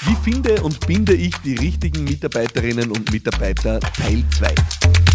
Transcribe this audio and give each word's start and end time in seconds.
Wie 0.00 0.16
finde 0.22 0.62
und 0.62 0.86
binde 0.86 1.14
ich 1.14 1.34
die 1.38 1.54
richtigen 1.54 2.04
Mitarbeiterinnen 2.04 2.90
und 2.90 3.10
Mitarbeiter 3.12 3.80
Teil 3.80 4.22
2? 4.38 5.05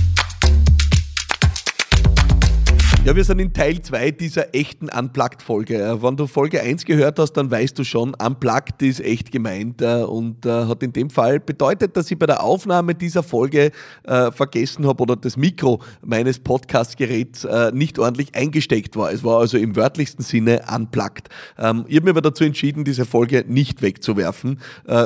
Ja, 3.03 3.15
wir 3.15 3.23
sind 3.23 3.39
in 3.39 3.51
Teil 3.51 3.81
2 3.81 4.11
dieser 4.11 4.53
echten 4.53 4.87
Unplugged-Folge. 4.87 5.97
Wenn 6.03 6.17
du 6.17 6.27
Folge 6.27 6.61
1 6.61 6.85
gehört 6.85 7.17
hast, 7.17 7.33
dann 7.33 7.49
weißt 7.49 7.79
du 7.79 7.83
schon, 7.83 8.13
Unplugged 8.13 8.79
ist 8.83 8.99
echt 8.99 9.31
gemeint 9.31 9.81
äh, 9.81 10.03
und 10.03 10.45
äh, 10.45 10.65
hat 10.65 10.83
in 10.83 10.93
dem 10.93 11.09
Fall 11.09 11.39
bedeutet, 11.39 11.97
dass 11.97 12.11
ich 12.11 12.19
bei 12.19 12.27
der 12.27 12.43
Aufnahme 12.43 12.93
dieser 12.93 13.23
Folge 13.23 13.71
äh, 14.03 14.31
vergessen 14.31 14.85
habe 14.85 15.01
oder 15.01 15.15
das 15.15 15.35
Mikro 15.35 15.81
meines 16.05 16.37
Podcast-Geräts 16.37 17.47
nicht 17.73 17.97
ordentlich 17.97 18.35
eingesteckt 18.35 18.95
war. 18.95 19.11
Es 19.11 19.23
war 19.23 19.39
also 19.39 19.57
im 19.57 19.75
wörtlichsten 19.75 20.23
Sinne 20.23 20.61
unplugged. 20.71 21.29
Ähm, 21.57 21.85
ich 21.87 21.95
habe 21.95 22.05
mir 22.05 22.11
aber 22.11 22.21
dazu 22.21 22.43
entschieden, 22.43 22.83
diese 22.83 23.05
Folge 23.05 23.43
nicht 23.47 23.81
wegzuwerfen, 23.81 24.59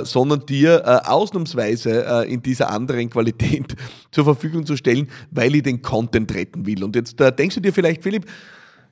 sondern 0.04 0.46
dir 0.46 1.02
ausnahmsweise 1.10 2.26
in 2.28 2.42
dieser 2.42 2.70
anderen 2.72 3.10
Qualität 3.10 3.76
zur 4.12 4.26
Verfügung 4.26 4.66
zu 4.66 4.76
stellen, 4.76 5.08
weil 5.32 5.56
ich 5.56 5.64
den 5.64 5.82
Content 5.82 6.34
retten 6.34 6.66
will. 6.66 6.84
Und 6.84 6.96
jetzt 6.96 7.18
denkst 7.20 7.56
du 7.56 7.62
dir 7.62 7.72
vielleicht, 7.72 7.85
vielleicht, 7.86 8.04
Philipp, 8.04 8.26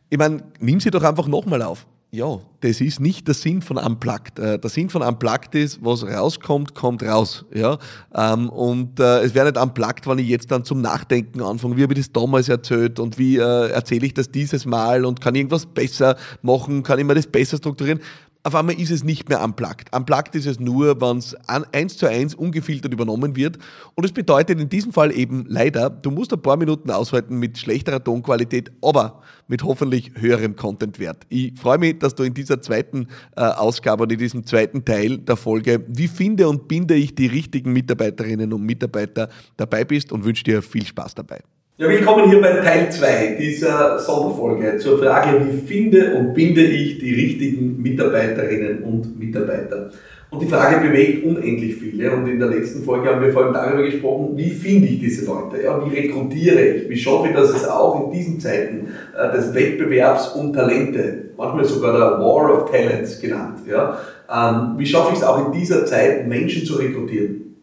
ich 0.09 0.17
meine, 0.17 0.43
nimm 0.59 0.79
sie 0.79 0.91
doch 0.91 1.03
einfach 1.03 1.27
nochmal 1.27 1.61
auf. 1.61 1.87
Ja, 2.11 2.39
das 2.61 2.79
ist 2.79 2.99
nicht 2.99 3.27
der 3.27 3.33
Sinn 3.33 3.63
von 3.63 3.77
Unplugged. 3.77 4.37
Äh, 4.37 4.59
der 4.59 4.69
Sinn 4.69 4.91
von 4.91 5.01
Unplugged 5.01 5.55
ist, 5.55 5.83
was 5.83 6.03
rauskommt, 6.03 6.75
kommt 6.75 7.01
raus. 7.01 7.43
Ja? 7.51 7.79
Ähm, 8.13 8.49
und 8.49 8.99
äh, 8.99 9.21
es 9.21 9.33
wäre 9.33 9.47
nicht 9.47 9.59
Unplugged, 9.59 10.05
wenn 10.05 10.19
ich 10.19 10.27
jetzt 10.27 10.51
dann 10.51 10.63
zum 10.63 10.79
Nachdenken 10.79 11.41
anfange, 11.41 11.75
wie 11.75 11.81
habe 11.81 11.93
ich 11.93 12.01
das 12.01 12.11
damals 12.11 12.49
erzählt 12.49 12.99
und 12.99 13.17
wie 13.17 13.37
äh, 13.37 13.69
erzähle 13.71 14.05
ich 14.05 14.13
das 14.13 14.29
dieses 14.29 14.67
Mal 14.67 15.05
und 15.05 15.21
kann 15.21 15.33
irgendwas 15.33 15.65
besser 15.65 16.15
machen, 16.43 16.83
kann 16.83 16.99
ich 16.99 17.05
mir 17.05 17.15
das 17.15 17.25
besser 17.25 17.57
strukturieren 17.57 17.99
auf 18.45 18.55
einmal 18.55 18.79
ist 18.79 18.91
es 18.91 19.05
nicht 19.05 19.29
mehr 19.29 19.41
unplugged. 19.41 19.95
Unplugged 19.95 20.35
ist 20.35 20.45
es 20.45 20.59
nur, 20.59 20.99
wenn 20.99 21.17
es 21.17 21.33
eins 21.47 21.95
zu 21.95 22.07
eins 22.07 22.35
ungefiltert 22.35 22.91
übernommen 22.93 23.37
wird. 23.37 23.57
Und 23.95 24.03
es 24.03 24.11
bedeutet 24.11 24.59
in 24.59 24.67
diesem 24.67 24.91
Fall 24.91 25.15
eben 25.15 25.45
leider, 25.47 25.89
du 25.89 26.11
musst 26.11 26.33
ein 26.33 26.41
paar 26.41 26.57
Minuten 26.57 26.91
aushalten 26.91 27.37
mit 27.37 27.57
schlechterer 27.57 28.03
Tonqualität, 28.03 28.71
aber 28.81 29.21
mit 29.47 29.63
hoffentlich 29.63 30.11
höherem 30.15 30.57
Contentwert. 30.57 31.25
Ich 31.29 31.57
freue 31.57 31.77
mich, 31.77 31.99
dass 31.99 32.15
du 32.15 32.23
in 32.23 32.33
dieser 32.33 32.61
zweiten 32.61 33.07
äh, 33.37 33.41
Ausgabe 33.41 34.03
und 34.03 34.11
in 34.11 34.19
diesem 34.19 34.45
zweiten 34.45 34.83
Teil 34.83 35.19
der 35.19 35.37
Folge, 35.37 35.85
wie 35.87 36.09
finde 36.09 36.49
und 36.49 36.67
binde 36.67 36.95
ich 36.95 37.15
die 37.15 37.27
richtigen 37.27 37.71
Mitarbeiterinnen 37.71 38.51
und 38.51 38.63
Mitarbeiter 38.63 39.29
dabei 39.55 39.85
bist 39.85 40.11
und 40.11 40.25
wünsche 40.25 40.43
dir 40.43 40.61
viel 40.61 40.85
Spaß 40.85 41.15
dabei. 41.15 41.39
Ja, 41.75 41.89
willkommen 41.89 42.29
hier 42.29 42.39
bei 42.39 42.51
Teil 42.51 42.91
2 42.91 43.35
dieser 43.39 43.97
Sonderfolge 43.97 44.77
zur 44.77 44.99
Frage, 44.99 45.43
wie 45.43 45.57
finde 45.57 46.13
und 46.13 46.35
binde 46.35 46.61
ich 46.61 46.99
die 46.99 47.15
richtigen 47.15 47.81
Mitarbeiterinnen 47.81 48.83
und 48.83 49.17
Mitarbeiter. 49.17 49.89
Und 50.29 50.43
die 50.43 50.47
Frage 50.47 50.87
bewegt 50.87 51.25
unendlich 51.25 51.73
viele 51.73 52.11
und 52.11 52.27
in 52.27 52.37
der 52.37 52.49
letzten 52.49 52.83
Folge 52.83 53.09
haben 53.09 53.23
wir 53.23 53.33
vor 53.33 53.45
allem 53.45 53.55
darüber 53.55 53.81
gesprochen, 53.81 54.33
wie 54.35 54.51
finde 54.51 54.87
ich 54.87 54.99
diese 54.99 55.25
Leute, 55.25 55.63
ja, 55.63 55.83
wie 55.83 55.95
rekrutiere 55.95 56.61
ich, 56.63 56.89
wie 56.89 56.95
schaffe 56.95 57.29
ich, 57.29 57.33
dass 57.33 57.49
es 57.49 57.67
auch 57.67 58.05
in 58.05 58.19
diesen 58.19 58.39
Zeiten 58.39 58.89
äh, 59.17 59.35
des 59.35 59.51
Wettbewerbs 59.55 60.27
um 60.35 60.53
Talente, 60.53 61.31
manchmal 61.35 61.65
sogar 61.65 61.93
der 61.93 62.19
War 62.19 62.53
of 62.53 62.69
Talents 62.69 63.19
genannt, 63.19 63.61
ja, 63.67 63.97
ähm, 64.31 64.77
wie 64.77 64.85
schaffe 64.85 65.13
ich 65.13 65.17
es 65.17 65.23
auch 65.23 65.47
in 65.47 65.59
dieser 65.59 65.87
Zeit, 65.87 66.27
Menschen 66.27 66.67
zu 66.67 66.75
rekrutieren. 66.75 67.55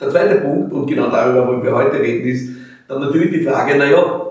Der 0.00 0.10
zweite 0.10 0.40
Punkt, 0.40 0.72
und 0.72 0.88
genau 0.88 1.08
darüber 1.08 1.46
wollen 1.46 1.62
wir 1.62 1.76
heute 1.76 2.00
reden, 2.00 2.26
ist, 2.26 2.61
dann 2.92 3.00
natürlich 3.00 3.30
die 3.30 3.44
Frage, 3.44 3.78
naja, 3.78 4.22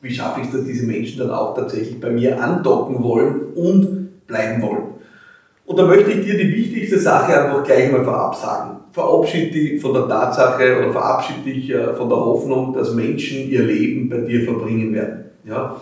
wie 0.00 0.14
schaffe 0.14 0.40
ich 0.40 0.46
es, 0.46 0.52
dass 0.52 0.64
diese 0.64 0.86
Menschen 0.86 1.18
dann 1.18 1.30
auch 1.30 1.54
tatsächlich 1.54 2.00
bei 2.00 2.10
mir 2.10 2.40
andocken 2.40 3.02
wollen 3.02 3.52
und 3.54 4.26
bleiben 4.26 4.62
wollen. 4.62 4.84
Und 5.64 5.78
da 5.78 5.84
möchte 5.84 6.12
ich 6.12 6.24
dir 6.24 6.38
die 6.38 6.54
wichtigste 6.54 6.98
Sache 6.98 7.42
einfach 7.42 7.64
gleich 7.64 7.90
mal 7.90 8.04
vorab 8.04 8.34
sagen. 8.36 8.76
Verabschiede 8.92 9.50
dich 9.50 9.82
von 9.82 9.92
der 9.92 10.08
Tatsache 10.08 10.78
oder 10.78 10.92
verabschiede 10.92 11.40
dich 11.42 11.70
äh, 11.70 11.92
von 11.94 12.08
der 12.08 12.18
Hoffnung, 12.18 12.72
dass 12.72 12.94
Menschen 12.94 13.50
ihr 13.50 13.62
Leben 13.62 14.08
bei 14.08 14.18
dir 14.18 14.44
verbringen 14.44 14.94
werden. 14.94 15.24
Ja? 15.44 15.76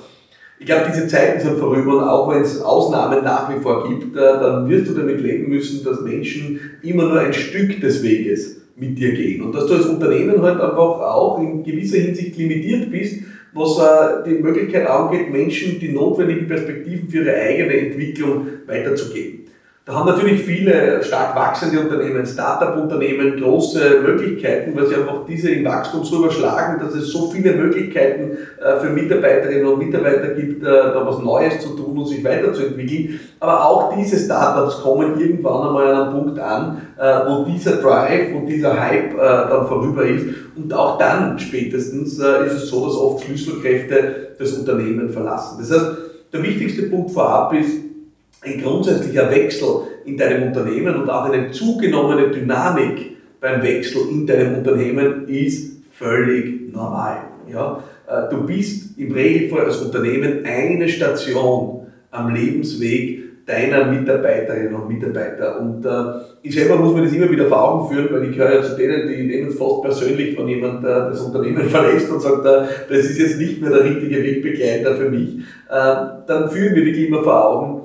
Ich 0.59 0.66
glaube, 0.66 0.87
diese 0.92 1.09
Zeiten 1.09 1.41
sind 1.41 1.59
vorüber 1.59 1.98
und 1.98 2.04
auch 2.04 2.31
wenn 2.31 2.42
es 2.42 2.62
Ausnahmen 2.62 3.25
nach 3.25 3.54
wie 3.54 3.60
vor 3.60 3.88
gibt, 3.88 4.16
äh, 4.16 4.20
dann 4.20 4.69
wirst 4.69 4.88
du 4.88 4.94
damit 4.94 5.20
leben 5.20 5.48
müssen, 5.48 5.84
dass 5.84 6.00
Menschen 6.00 6.60
immer 6.82 7.04
nur 7.04 7.19
ein 7.19 7.32
Stück 7.32 7.81
des 7.81 8.03
Weges 8.03 8.60
mit 8.76 8.97
dir 8.97 9.12
gehen. 9.12 9.43
Und 9.43 9.54
dass 9.54 9.66
du 9.66 9.75
als 9.75 9.87
Unternehmen 9.87 10.41
halt 10.41 10.60
einfach 10.60 11.00
auch 11.00 11.38
in 11.41 11.64
gewisser 11.64 11.98
Hinsicht 11.98 12.37
limitiert 12.37 12.91
bist, 12.91 13.22
was 13.53 13.78
äh, 13.78 14.28
die 14.28 14.43
Möglichkeit 14.43 14.87
angeht, 14.87 15.31
Menschen 15.31 15.78
die 15.81 15.93
notwendigen 15.93 16.47
Perspektiven 16.47 17.09
für 17.09 17.25
ihre 17.25 17.34
eigene 17.34 17.75
Entwicklung 17.75 18.47
weiterzugeben. 18.66 19.44
Da 19.86 19.92
haben 19.92 20.06
natürlich 20.06 20.40
viele 20.40 21.04
stark 21.04 21.36
wachsende 21.36 21.78
Unternehmen, 21.78 22.24
Start-up-Unternehmen 22.24 23.38
große 23.38 24.00
Möglichkeiten, 24.02 24.74
weil 24.74 24.86
sie 24.86 24.94
einfach 24.94 25.26
diese 25.28 25.50
im 25.50 25.66
Wachstum 25.66 26.02
so 26.02 26.20
überschlagen, 26.20 26.80
dass 26.80 26.94
es 26.94 27.08
so 27.08 27.30
viele 27.30 27.52
Möglichkeiten 27.52 28.30
äh, 28.62 28.80
für 28.80 28.88
Mitarbeiterinnen 28.88 29.66
und 29.66 29.78
Mitarbeiter 29.78 30.28
gibt, 30.28 30.62
äh, 30.62 30.70
da 30.70 31.06
was 31.06 31.18
Neues 31.18 31.60
zu 31.60 31.76
tun 31.76 31.98
und 31.98 32.06
sich 32.06 32.24
weiterzuentwickeln. 32.24 33.20
Aber 33.40 33.62
auch 33.62 33.94
diese 33.94 34.16
Startups 34.16 34.80
kommen 34.80 35.20
irgendwann 35.20 35.68
einmal 35.68 35.94
an 35.94 36.02
einen 36.02 36.12
Punkt 36.12 36.38
an, 36.38 36.80
äh, 36.98 37.20
wo 37.28 37.44
dieser 37.44 37.76
Drive 37.76 38.34
und 38.34 38.46
dieser 38.46 38.80
Hype 38.80 39.14
dann 39.18 39.66
vorüber 39.66 40.06
ist. 40.06 40.24
Und 40.56 40.72
auch 40.72 40.96
dann 40.96 41.38
spätestens 41.38 42.14
ist 42.14 42.52
es 42.52 42.68
so, 42.70 42.86
dass 42.86 42.96
oft 42.96 43.24
Schlüsselkräfte 43.24 44.34
das 44.38 44.52
Unternehmen 44.54 45.10
verlassen. 45.10 45.58
Das 45.60 45.70
heißt, 45.70 45.96
der 46.32 46.42
wichtigste 46.42 46.84
Punkt 46.84 47.10
vorab 47.10 47.52
ist, 47.52 47.83
ein 48.44 48.60
grundsätzlicher 48.62 49.31
Wechsel 49.31 49.69
in 50.05 50.16
deinem 50.16 50.49
Unternehmen 50.49 50.97
und 50.97 51.10
auch 51.10 51.25
eine 51.25 51.50
zugenommene 51.50 52.31
Dynamik 52.31 53.16
beim 53.41 53.62
Wechsel 53.62 54.03
in 54.10 54.27
deinem 54.27 54.56
Unternehmen 54.56 55.28
ist 55.28 55.82
völlig 55.93 56.72
normal. 56.72 57.19
Ja? 57.50 57.82
Äh, 58.06 58.31
du 58.31 58.47
bist 58.47 58.99
im 58.99 59.12
Regelfall 59.12 59.66
als 59.66 59.78
Unternehmen 59.78 60.44
eine 60.44 60.88
Station 60.88 61.87
am 62.10 62.34
Lebensweg 62.34 63.25
deiner 63.47 63.87
Mitarbeiterinnen 63.87 64.75
und 64.75 64.88
Mitarbeiter. 64.88 65.61
Und 65.61 65.84
äh, 65.84 66.25
ich 66.43 66.55
selber 66.55 66.76
muss 66.76 66.94
mir 66.94 67.03
das 67.03 67.12
immer 67.12 67.31
wieder 67.31 67.47
vor 67.47 67.62
Augen 67.62 67.94
führen, 67.94 68.09
weil 68.11 68.31
ich 68.31 68.37
gehöre 68.37 68.55
ja 68.55 68.62
zu 68.62 68.76
denen, 68.76 69.06
die 69.09 69.22
nehmen 69.25 69.49
es 69.49 69.59
fast 69.59 69.82
persönlich, 69.82 70.38
wenn 70.38 70.49
jemand 70.49 70.82
äh, 70.82 70.88
das 70.88 71.21
Unternehmen 71.21 71.65
verlässt 71.69 72.11
und 72.11 72.21
sagt, 72.21 72.47
äh, 72.47 72.62
das 72.88 72.99
ist 72.99 73.19
jetzt 73.19 73.38
nicht 73.38 73.61
mehr 73.61 73.71
der 73.71 73.84
richtige 73.84 74.22
Wegbegleiter 74.22 74.97
für 74.97 75.11
mich. 75.11 75.41
Äh, 75.69 75.94
dann 76.26 76.50
fühlen 76.50 76.75
wir 76.75 76.87
wirklich 76.87 77.09
immer 77.09 77.22
vor 77.22 77.47
Augen, 77.47 77.83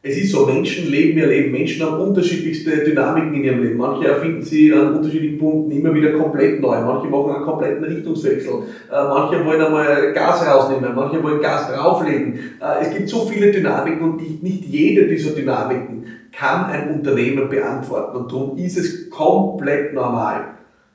es 0.00 0.16
ist 0.16 0.30
so, 0.30 0.46
Menschen 0.46 0.90
leben 0.90 1.18
ihr 1.18 1.26
Leben, 1.26 1.50
Menschen 1.50 1.84
haben 1.84 2.00
unterschiedlichste 2.00 2.70
Dynamiken 2.84 3.34
in 3.34 3.44
ihrem 3.44 3.62
Leben. 3.62 3.76
Manche 3.78 4.06
erfinden 4.06 4.42
sie 4.42 4.72
an 4.72 4.94
unterschiedlichen 4.94 5.38
Punkten 5.38 5.72
immer 5.72 5.92
wieder 5.92 6.12
komplett 6.12 6.60
neu, 6.60 6.80
manche 6.82 7.08
machen 7.08 7.34
einen 7.34 7.44
kompletten 7.44 7.82
Richtungswechsel, 7.82 8.52
äh, 8.92 9.04
manche 9.08 9.44
wollen 9.44 9.60
einmal 9.60 10.12
Gas 10.12 10.46
rausnehmen, 10.46 10.94
manche 10.94 11.20
wollen 11.20 11.40
Gas 11.40 11.72
drauflegen. 11.72 12.38
Äh, 12.60 12.84
es 12.86 12.96
gibt 12.96 13.08
so 13.08 13.26
viele 13.26 13.50
Dynamiken 13.50 14.00
und 14.00 14.42
nicht 14.42 14.64
jede 14.66 15.08
dieser 15.08 15.32
Dynamiken 15.32 16.04
kann 16.30 16.66
ein 16.66 16.94
Unternehmen 16.94 17.48
beantworten. 17.48 18.18
Und 18.18 18.30
darum 18.30 18.56
ist 18.56 18.78
es 18.78 19.10
komplett 19.10 19.94
normal, 19.94 20.44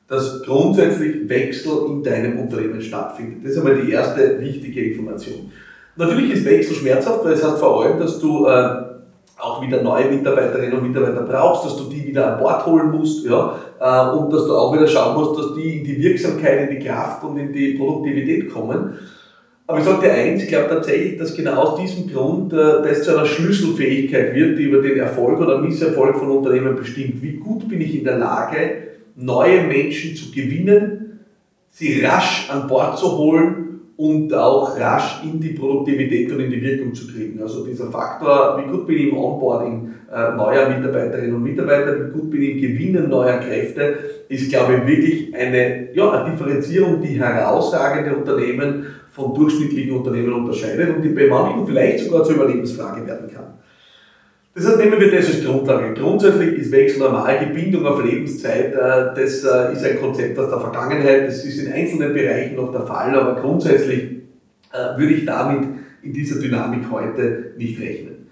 dass 0.07 0.41
grundsätzlich 0.43 1.27
Wechsel 1.27 1.87
in 1.89 2.03
deinem 2.03 2.39
Unternehmen 2.39 2.81
stattfindet. 2.81 3.43
Das 3.43 3.51
ist 3.51 3.57
einmal 3.57 3.81
die 3.81 3.91
erste 3.91 4.39
wichtige 4.39 4.91
Information. 4.91 5.51
Natürlich 5.97 6.33
ist 6.33 6.45
Wechsel 6.45 6.75
schmerzhaft, 6.75 7.25
weil 7.25 7.33
es 7.33 7.43
heißt 7.43 7.59
vor 7.59 7.83
allem, 7.83 7.99
dass 7.99 8.19
du 8.19 8.47
äh, 8.47 8.92
auch 9.43 9.61
wieder 9.61 9.83
neue 9.83 10.09
Mitarbeiterinnen 10.09 10.79
und 10.79 10.87
Mitarbeiter 10.87 11.23
brauchst, 11.23 11.65
dass 11.65 11.77
du 11.77 11.89
die 11.89 12.05
wieder 12.05 12.33
an 12.33 12.39
Bord 12.39 12.65
holen 12.65 12.91
musst, 12.91 13.25
ja, 13.25 13.59
äh, 13.79 14.15
und 14.15 14.31
dass 14.31 14.45
du 14.45 14.55
auch 14.55 14.73
wieder 14.73 14.87
schauen 14.87 15.15
musst, 15.15 15.37
dass 15.37 15.53
die 15.53 15.79
in 15.79 15.83
die 15.83 16.01
Wirksamkeit, 16.01 16.69
in 16.69 16.79
die 16.79 16.85
Kraft 16.85 17.23
und 17.23 17.37
in 17.37 17.51
die 17.51 17.73
Produktivität 17.73 18.51
kommen. 18.51 18.93
Aber 19.67 19.79
ich 19.79 19.85
sage 19.85 20.07
dir 20.07 20.13
eins, 20.13 20.43
ich 20.43 20.49
glaube 20.49 20.69
tatsächlich, 20.69 21.17
dass 21.17 21.35
genau 21.35 21.61
aus 21.61 21.79
diesem 21.79 22.11
Grund 22.11 22.53
äh, 22.53 22.83
das 22.83 23.03
zu 23.03 23.11
einer 23.11 23.25
Schlüsselfähigkeit 23.25 24.33
wird, 24.33 24.57
die 24.57 24.63
über 24.63 24.81
den 24.81 24.97
Erfolg 24.97 25.39
oder 25.39 25.59
Misserfolg 25.59 26.17
von 26.17 26.31
Unternehmen 26.31 26.75
bestimmt. 26.75 27.21
Wie 27.21 27.33
gut 27.33 27.67
bin 27.67 27.81
ich 27.81 27.97
in 27.97 28.05
der 28.05 28.17
Lage, 28.17 28.57
neue 29.15 29.63
Menschen 29.63 30.15
zu 30.15 30.31
gewinnen, 30.31 31.19
sie 31.69 32.01
rasch 32.01 32.49
an 32.49 32.67
Bord 32.67 32.97
zu 32.97 33.17
holen 33.17 33.72
und 33.95 34.33
auch 34.33 34.79
rasch 34.79 35.21
in 35.23 35.39
die 35.39 35.49
Produktivität 35.49 36.31
und 36.31 36.39
in 36.39 36.51
die 36.51 36.61
Wirkung 36.61 36.93
zu 36.93 37.07
kriegen. 37.07 37.39
Also 37.41 37.65
dieser 37.65 37.91
Faktor, 37.91 38.59
wie 38.59 38.71
gut 38.71 38.87
bin 38.87 38.97
ich 38.97 39.09
im 39.09 39.17
Onboarding 39.17 39.91
äh, 40.11 40.35
neuer 40.35 40.69
Mitarbeiterinnen 40.69 41.35
und 41.35 41.43
Mitarbeiter, 41.43 41.95
wie 41.95 42.11
gut 42.11 42.31
bin 42.31 42.41
ich 42.41 42.49
im 42.51 42.61
Gewinnen 42.61 43.09
neuer 43.09 43.37
Kräfte, 43.37 43.97
ist, 44.29 44.49
glaube 44.49 44.75
ich, 44.75 44.87
wirklich 44.87 45.35
eine, 45.35 45.93
ja, 45.93 46.11
eine 46.11 46.31
Differenzierung, 46.31 47.01
die 47.01 47.19
herausragende 47.19 48.15
Unternehmen 48.15 48.87
von 49.11 49.33
durchschnittlichen 49.35 49.95
Unternehmen 49.95 50.33
unterscheidet 50.33 50.95
und 50.95 51.03
die 51.03 51.09
bei 51.09 51.27
manchen 51.27 51.67
vielleicht 51.67 51.99
sogar 51.99 52.23
zur 52.23 52.35
Überlebensfrage 52.35 53.05
werden 53.05 53.29
kann. 53.31 53.53
Heißt, 54.55 54.77
nehmen 54.77 54.99
wir 54.99 55.11
das 55.11 55.27
als 55.27 55.43
Grundlage. 55.43 55.95
Grundsätzlich 55.95 56.59
ist 56.59 56.71
Wechsel 56.71 56.99
normal. 56.99 57.39
Die 57.39 57.59
Bindung 57.59 57.87
auf 57.87 58.03
Lebenszeit, 58.03 58.73
äh, 58.73 59.15
das 59.15 59.43
äh, 59.43 59.73
ist 59.73 59.83
ein 59.83 59.99
Konzept 59.99 60.37
aus 60.37 60.49
der 60.49 60.59
Vergangenheit. 60.59 61.27
Das 61.27 61.43
ist 61.43 61.57
in 61.57 61.73
einzelnen 61.73 62.13
Bereichen 62.13 62.55
noch 62.55 62.71
der 62.71 62.81
Fall, 62.81 63.17
aber 63.19 63.41
grundsätzlich 63.41 64.03
äh, 64.71 64.97
würde 64.97 65.13
ich 65.13 65.25
damit 65.25 65.69
in 66.03 66.13
dieser 66.13 66.39
Dynamik 66.39 66.83
heute 66.91 67.53
nicht 67.57 67.81
rechnen. 67.81 68.27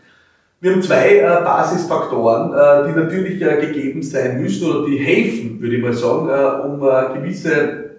Wir 0.60 0.74
haben 0.74 0.82
zwei 0.84 1.22
Basisfaktoren, 1.44 2.52
die 2.88 3.00
natürlich 3.00 3.40
gegeben 3.40 4.04
sein 4.04 4.40
müssen 4.40 4.70
oder 4.70 4.86
die 4.86 4.98
helfen, 4.98 5.60
würde 5.60 5.76
ich 5.76 5.82
mal 5.82 5.92
sagen, 5.92 6.30
um 6.72 6.80
gewisse 7.16 7.91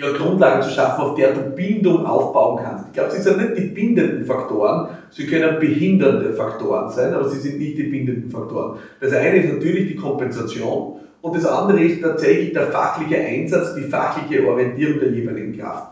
ja, 0.00 0.12
Grundlagen 0.12 0.62
zu 0.62 0.70
schaffen, 0.70 1.02
auf 1.02 1.14
der 1.14 1.32
du 1.34 1.40
Bindung 1.50 2.06
aufbauen 2.06 2.60
kannst. 2.62 2.86
Ich 2.86 2.92
glaube, 2.94 3.10
sie 3.10 3.20
sind 3.20 3.36
nicht 3.36 3.58
die 3.58 3.66
bindenden 3.66 4.24
Faktoren, 4.24 4.88
sie 5.10 5.26
können 5.26 5.58
behindernde 5.58 6.32
Faktoren 6.32 6.90
sein, 6.90 7.12
aber 7.12 7.28
sie 7.28 7.38
sind 7.38 7.58
nicht 7.58 7.76
die 7.76 7.84
bindenden 7.84 8.30
Faktoren. 8.30 8.78
Das 9.00 9.12
eine 9.12 9.36
ist 9.36 9.52
natürlich 9.52 9.88
die 9.88 9.96
Kompensation 9.96 10.96
und 11.20 11.36
das 11.36 11.44
andere 11.44 11.80
ist 11.80 12.00
tatsächlich 12.00 12.52
der 12.54 12.68
fachliche 12.68 13.18
Einsatz, 13.18 13.74
die 13.74 13.82
fachliche 13.82 14.46
Orientierung 14.46 15.00
der 15.00 15.10
jeweiligen 15.10 15.58
Kraft. 15.58 15.88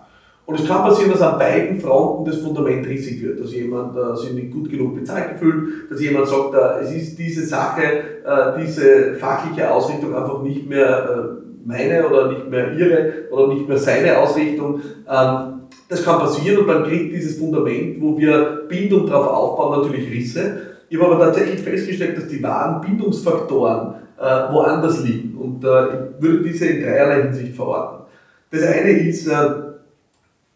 Und 0.46 0.58
es 0.58 0.66
kann 0.66 0.82
passieren, 0.82 1.10
dass 1.10 1.20
an 1.20 1.38
beiden 1.38 1.78
Fronten 1.78 2.24
das 2.24 2.38
Fundament 2.38 2.86
riesig 2.86 3.22
wird, 3.22 3.38
dass 3.38 3.52
jemand 3.52 3.94
äh, 3.94 4.16
sich 4.16 4.32
nicht 4.32 4.50
gut 4.50 4.70
genug 4.70 4.94
bezahlt 4.94 5.38
fühlt, 5.38 5.90
dass 5.90 6.00
jemand 6.00 6.26
sagt, 6.26 6.54
äh, 6.54 6.84
es 6.84 6.94
ist 6.94 7.18
diese 7.18 7.44
Sache, 7.44 7.82
äh, 7.82 8.58
diese 8.58 9.16
fachliche 9.16 9.70
Ausrichtung 9.70 10.14
einfach 10.14 10.42
nicht 10.42 10.66
mehr 10.66 11.36
äh, 11.44 11.47
meine 11.64 12.06
oder 12.06 12.32
nicht 12.32 12.48
mehr 12.48 12.72
ihre 12.72 13.12
oder 13.30 13.54
nicht 13.54 13.68
mehr 13.68 13.78
seine 13.78 14.18
Ausrichtung. 14.18 14.80
Ähm, 15.08 15.58
das 15.88 16.04
kann 16.04 16.18
passieren 16.18 16.58
und 16.58 16.68
dann 16.68 16.84
kriegt 16.84 17.12
dieses 17.14 17.38
Fundament, 17.38 18.00
wo 18.00 18.18
wir 18.18 18.64
Bindung 18.68 19.06
darauf 19.06 19.26
aufbauen, 19.28 19.82
natürlich 19.82 20.10
Risse. 20.10 20.60
Ich 20.88 21.00
habe 21.00 21.14
aber 21.14 21.26
tatsächlich 21.26 21.60
festgestellt, 21.60 22.16
dass 22.16 22.28
die 22.28 22.42
wahren 22.42 22.80
Bindungsfaktoren 22.80 23.94
äh, 24.18 24.52
woanders 24.52 25.04
liegen 25.04 25.36
und 25.38 25.64
äh, 25.64 25.84
ich 25.84 26.22
würde 26.22 26.42
diese 26.42 26.66
in 26.66 26.82
dreierlei 26.82 27.22
Hinsicht 27.22 27.54
verorten. 27.54 28.06
Das 28.50 28.62
eine 28.62 28.90
ist 28.90 29.26
äh, 29.26 29.30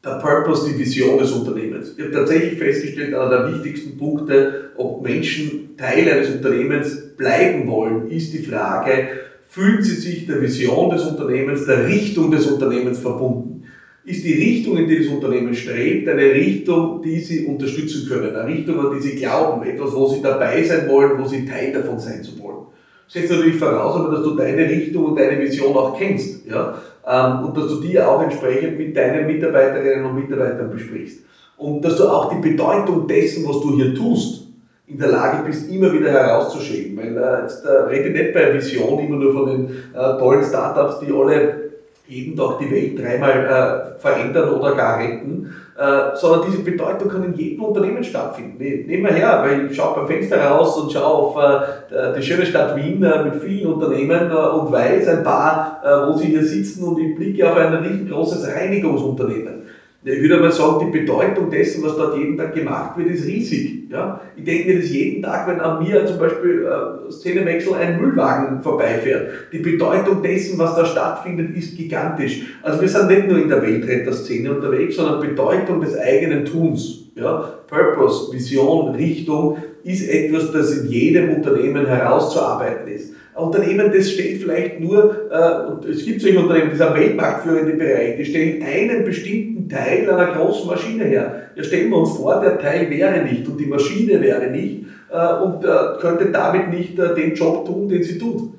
der 0.04 0.18
Purpose, 0.20 0.68
die 0.68 0.78
Vision 0.78 1.18
des 1.18 1.30
Unternehmens. 1.32 1.94
Ich 1.96 2.04
habe 2.04 2.12
tatsächlich 2.12 2.58
festgestellt, 2.58 3.14
einer 3.14 3.30
der 3.30 3.54
wichtigsten 3.54 3.96
Punkte, 3.96 4.70
ob 4.76 5.02
Menschen 5.02 5.76
Teil 5.76 6.10
eines 6.10 6.30
Unternehmens 6.30 7.16
bleiben 7.16 7.68
wollen, 7.70 8.10
ist 8.10 8.32
die 8.32 8.42
Frage, 8.42 9.08
Fühlen 9.52 9.82
Sie 9.82 9.96
sich 9.96 10.26
der 10.26 10.40
Vision 10.40 10.88
des 10.88 11.04
Unternehmens, 11.04 11.66
der 11.66 11.86
Richtung 11.86 12.30
des 12.30 12.46
Unternehmens 12.46 13.00
verbunden? 13.00 13.64
Ist 14.02 14.24
die 14.24 14.32
Richtung, 14.32 14.78
in 14.78 14.88
die 14.88 15.00
das 15.00 15.08
Unternehmen 15.08 15.54
strebt, 15.54 16.08
eine 16.08 16.32
Richtung, 16.32 17.02
die 17.02 17.20
Sie 17.20 17.44
unterstützen 17.44 18.08
können, 18.08 18.34
eine 18.34 18.48
Richtung, 18.48 18.80
an 18.80 18.94
die 18.96 19.02
Sie 19.02 19.14
glauben, 19.14 19.62
etwas, 19.66 19.94
wo 19.94 20.08
Sie 20.08 20.22
dabei 20.22 20.62
sein 20.62 20.88
wollen, 20.88 21.22
wo 21.22 21.26
Sie 21.26 21.44
Teil 21.44 21.70
davon 21.70 22.00
sein 22.00 22.24
zu 22.24 22.38
wollen? 22.38 22.62
setzt 23.06 23.30
natürlich 23.30 23.56
voraus, 23.56 24.00
aber 24.00 24.16
dass 24.16 24.24
du 24.24 24.34
deine 24.34 24.66
Richtung 24.66 25.04
und 25.04 25.18
deine 25.18 25.38
Vision 25.38 25.76
auch 25.76 25.98
kennst, 25.98 26.46
ja, 26.46 26.80
ähm, 27.06 27.44
und 27.44 27.54
dass 27.54 27.68
du 27.68 27.80
die 27.82 28.00
auch 28.00 28.22
entsprechend 28.22 28.78
mit 28.78 28.96
deinen 28.96 29.26
Mitarbeiterinnen 29.26 30.06
und 30.06 30.14
Mitarbeitern 30.14 30.70
besprichst. 30.70 31.24
Und 31.58 31.84
dass 31.84 31.96
du 31.96 32.08
auch 32.08 32.32
die 32.32 32.48
Bedeutung 32.48 33.06
dessen, 33.06 33.46
was 33.46 33.60
du 33.60 33.76
hier 33.76 33.94
tust, 33.94 34.48
in 34.92 34.98
der 34.98 35.08
Lage 35.08 35.44
bist, 35.46 35.70
immer 35.70 35.92
wieder 35.92 36.10
herauszuschieben. 36.10 36.96
Weil 36.96 37.16
äh, 37.16 37.42
jetzt 37.42 37.64
äh, 37.64 37.70
rede 37.70 38.08
ich 38.08 38.14
nicht 38.14 38.34
bei 38.34 38.52
Vision 38.52 38.98
immer 38.98 39.16
nur 39.16 39.32
von 39.32 39.46
den 39.46 39.70
äh, 39.94 40.18
tollen 40.18 40.44
Startups, 40.44 41.00
die 41.00 41.12
alle 41.12 41.62
jeden 42.06 42.36
Tag 42.36 42.58
die 42.58 42.70
Welt 42.70 42.98
dreimal 42.98 43.94
äh, 43.96 44.00
verändern 44.00 44.50
oder 44.50 44.74
gar 44.74 44.98
retten, 44.98 45.54
äh, 45.78 46.14
sondern 46.14 46.50
diese 46.50 46.62
Bedeutung 46.62 47.08
kann 47.08 47.24
in 47.24 47.34
jedem 47.34 47.64
Unternehmen 47.64 48.04
stattfinden. 48.04 48.58
Nehmen 48.58 49.04
wir 49.04 49.12
her, 49.12 49.42
weil 49.46 49.70
ich 49.70 49.76
schaue 49.76 49.96
beim 49.96 50.06
Fenster 50.06 50.44
raus 50.44 50.76
und 50.78 50.92
schaue 50.92 51.04
auf 51.04 51.36
äh, 51.38 52.14
die 52.14 52.22
schöne 52.22 52.44
Stadt 52.44 52.76
Wien 52.76 53.02
äh, 53.02 53.24
mit 53.24 53.36
vielen 53.36 53.72
Unternehmen 53.72 54.30
äh, 54.30 54.34
und 54.34 54.70
weiß 54.70 55.08
ein 55.08 55.22
paar, 55.22 55.80
äh, 55.82 56.08
wo 56.08 56.18
sie 56.18 56.26
hier 56.26 56.44
sitzen 56.44 56.84
und 56.84 56.98
ich 56.98 57.14
blicke 57.14 57.50
auf 57.50 57.56
ein 57.56 57.74
riesengroßes 57.74 58.54
Reinigungsunternehmen. 58.54 59.61
Ich 60.04 60.20
würde 60.20 60.38
mal 60.38 60.50
sagen, 60.50 60.90
die 60.90 60.98
Bedeutung 60.98 61.48
dessen, 61.48 61.84
was 61.84 61.96
dort 61.96 62.18
jeden 62.18 62.36
Tag 62.36 62.54
gemacht 62.54 62.98
wird, 62.98 63.10
ist 63.10 63.24
riesig. 63.24 63.88
Ja? 63.88 64.20
Ich 64.36 64.42
denke 64.42 64.68
mir 64.72 64.80
das 64.80 64.90
jeden 64.90 65.22
Tag, 65.22 65.46
wenn 65.46 65.60
an 65.60 65.80
mir 65.80 66.04
zum 66.06 66.18
Beispiel 66.18 66.66
äh, 66.66 67.10
Szenewechsel 67.12 67.74
ein 67.74 68.00
Müllwagen 68.00 68.60
vorbeifährt. 68.62 69.28
Die 69.52 69.58
Bedeutung 69.58 70.20
dessen, 70.20 70.58
was 70.58 70.74
da 70.74 70.84
stattfindet, 70.84 71.56
ist 71.56 71.76
gigantisch. 71.76 72.42
Also 72.62 72.80
wir 72.80 72.88
sind 72.88 73.08
nicht 73.08 73.28
nur 73.28 73.38
in 73.38 73.48
der 73.48 73.62
Weltretter-Szene 73.62 74.52
unterwegs, 74.52 74.96
sondern 74.96 75.20
Bedeutung 75.20 75.80
des 75.80 75.96
eigenen 75.96 76.46
Tuns. 76.46 77.04
Ja? 77.14 77.60
Purpose, 77.68 78.32
Vision, 78.32 78.96
Richtung 78.96 79.58
ist 79.84 80.08
etwas, 80.08 80.50
das 80.50 80.78
in 80.78 80.88
jedem 80.88 81.36
Unternehmen 81.36 81.86
herauszuarbeiten 81.86 82.88
ist. 82.88 83.14
Unternehmen, 83.34 83.90
das 83.94 84.10
steht 84.10 84.42
vielleicht 84.42 84.78
nur, 84.80 85.30
äh, 85.30 85.70
und 85.70 85.84
es 85.86 86.04
gibt 86.04 86.20
solche 86.20 86.38
Unternehmen, 86.38 86.70
die 86.70 86.76
sind 86.76 86.94
weltmarktführende 86.94 87.72
Bereich, 87.74 88.16
die 88.18 88.24
stellen 88.26 88.62
einen 88.62 89.04
bestimmten 89.04 89.68
Teil 89.70 90.10
einer 90.10 90.34
großen 90.34 90.66
Maschine 90.66 91.04
her. 91.04 91.42
Ja, 91.54 91.64
stellen 91.64 91.90
wir 91.90 91.96
uns 91.96 92.16
vor, 92.16 92.40
der 92.40 92.58
Teil 92.58 92.90
wäre 92.90 93.22
nicht 93.22 93.48
und 93.48 93.58
die 93.58 93.66
Maschine 93.66 94.20
wäre 94.20 94.50
nicht 94.50 94.84
äh, 95.10 95.34
und 95.42 95.64
äh, 95.64 95.68
könnte 96.00 96.26
damit 96.30 96.68
nicht 96.70 96.98
äh, 96.98 97.14
den 97.14 97.34
Job 97.34 97.64
tun, 97.64 97.88
den 97.88 98.02
sie 98.02 98.18
tut. 98.18 98.52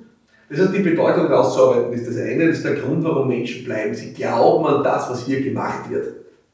Das 0.49 0.59
heißt, 0.59 0.75
die 0.75 0.79
Bedeutung 0.79 1.27
rauszuarbeiten 1.27 1.93
ist 1.93 2.07
das 2.07 2.17
eine, 2.17 2.47
das 2.47 2.57
ist 2.57 2.65
der 2.65 2.75
Grund, 2.75 3.03
warum 3.03 3.27
Menschen 3.27 3.65
bleiben. 3.65 3.93
Sie 3.93 4.13
glauben 4.13 4.65
an 4.65 4.83
das, 4.83 5.09
was 5.09 5.25
hier 5.25 5.41
gemacht 5.41 5.89
wird. 5.91 6.07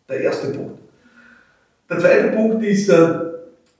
Der 0.09 0.21
erste 0.21 0.47
Punkt. 0.47 0.79
Der 1.89 1.99
zweite 1.99 2.35
Punkt 2.35 2.63
ist, 2.65 2.89
äh, 2.89 3.09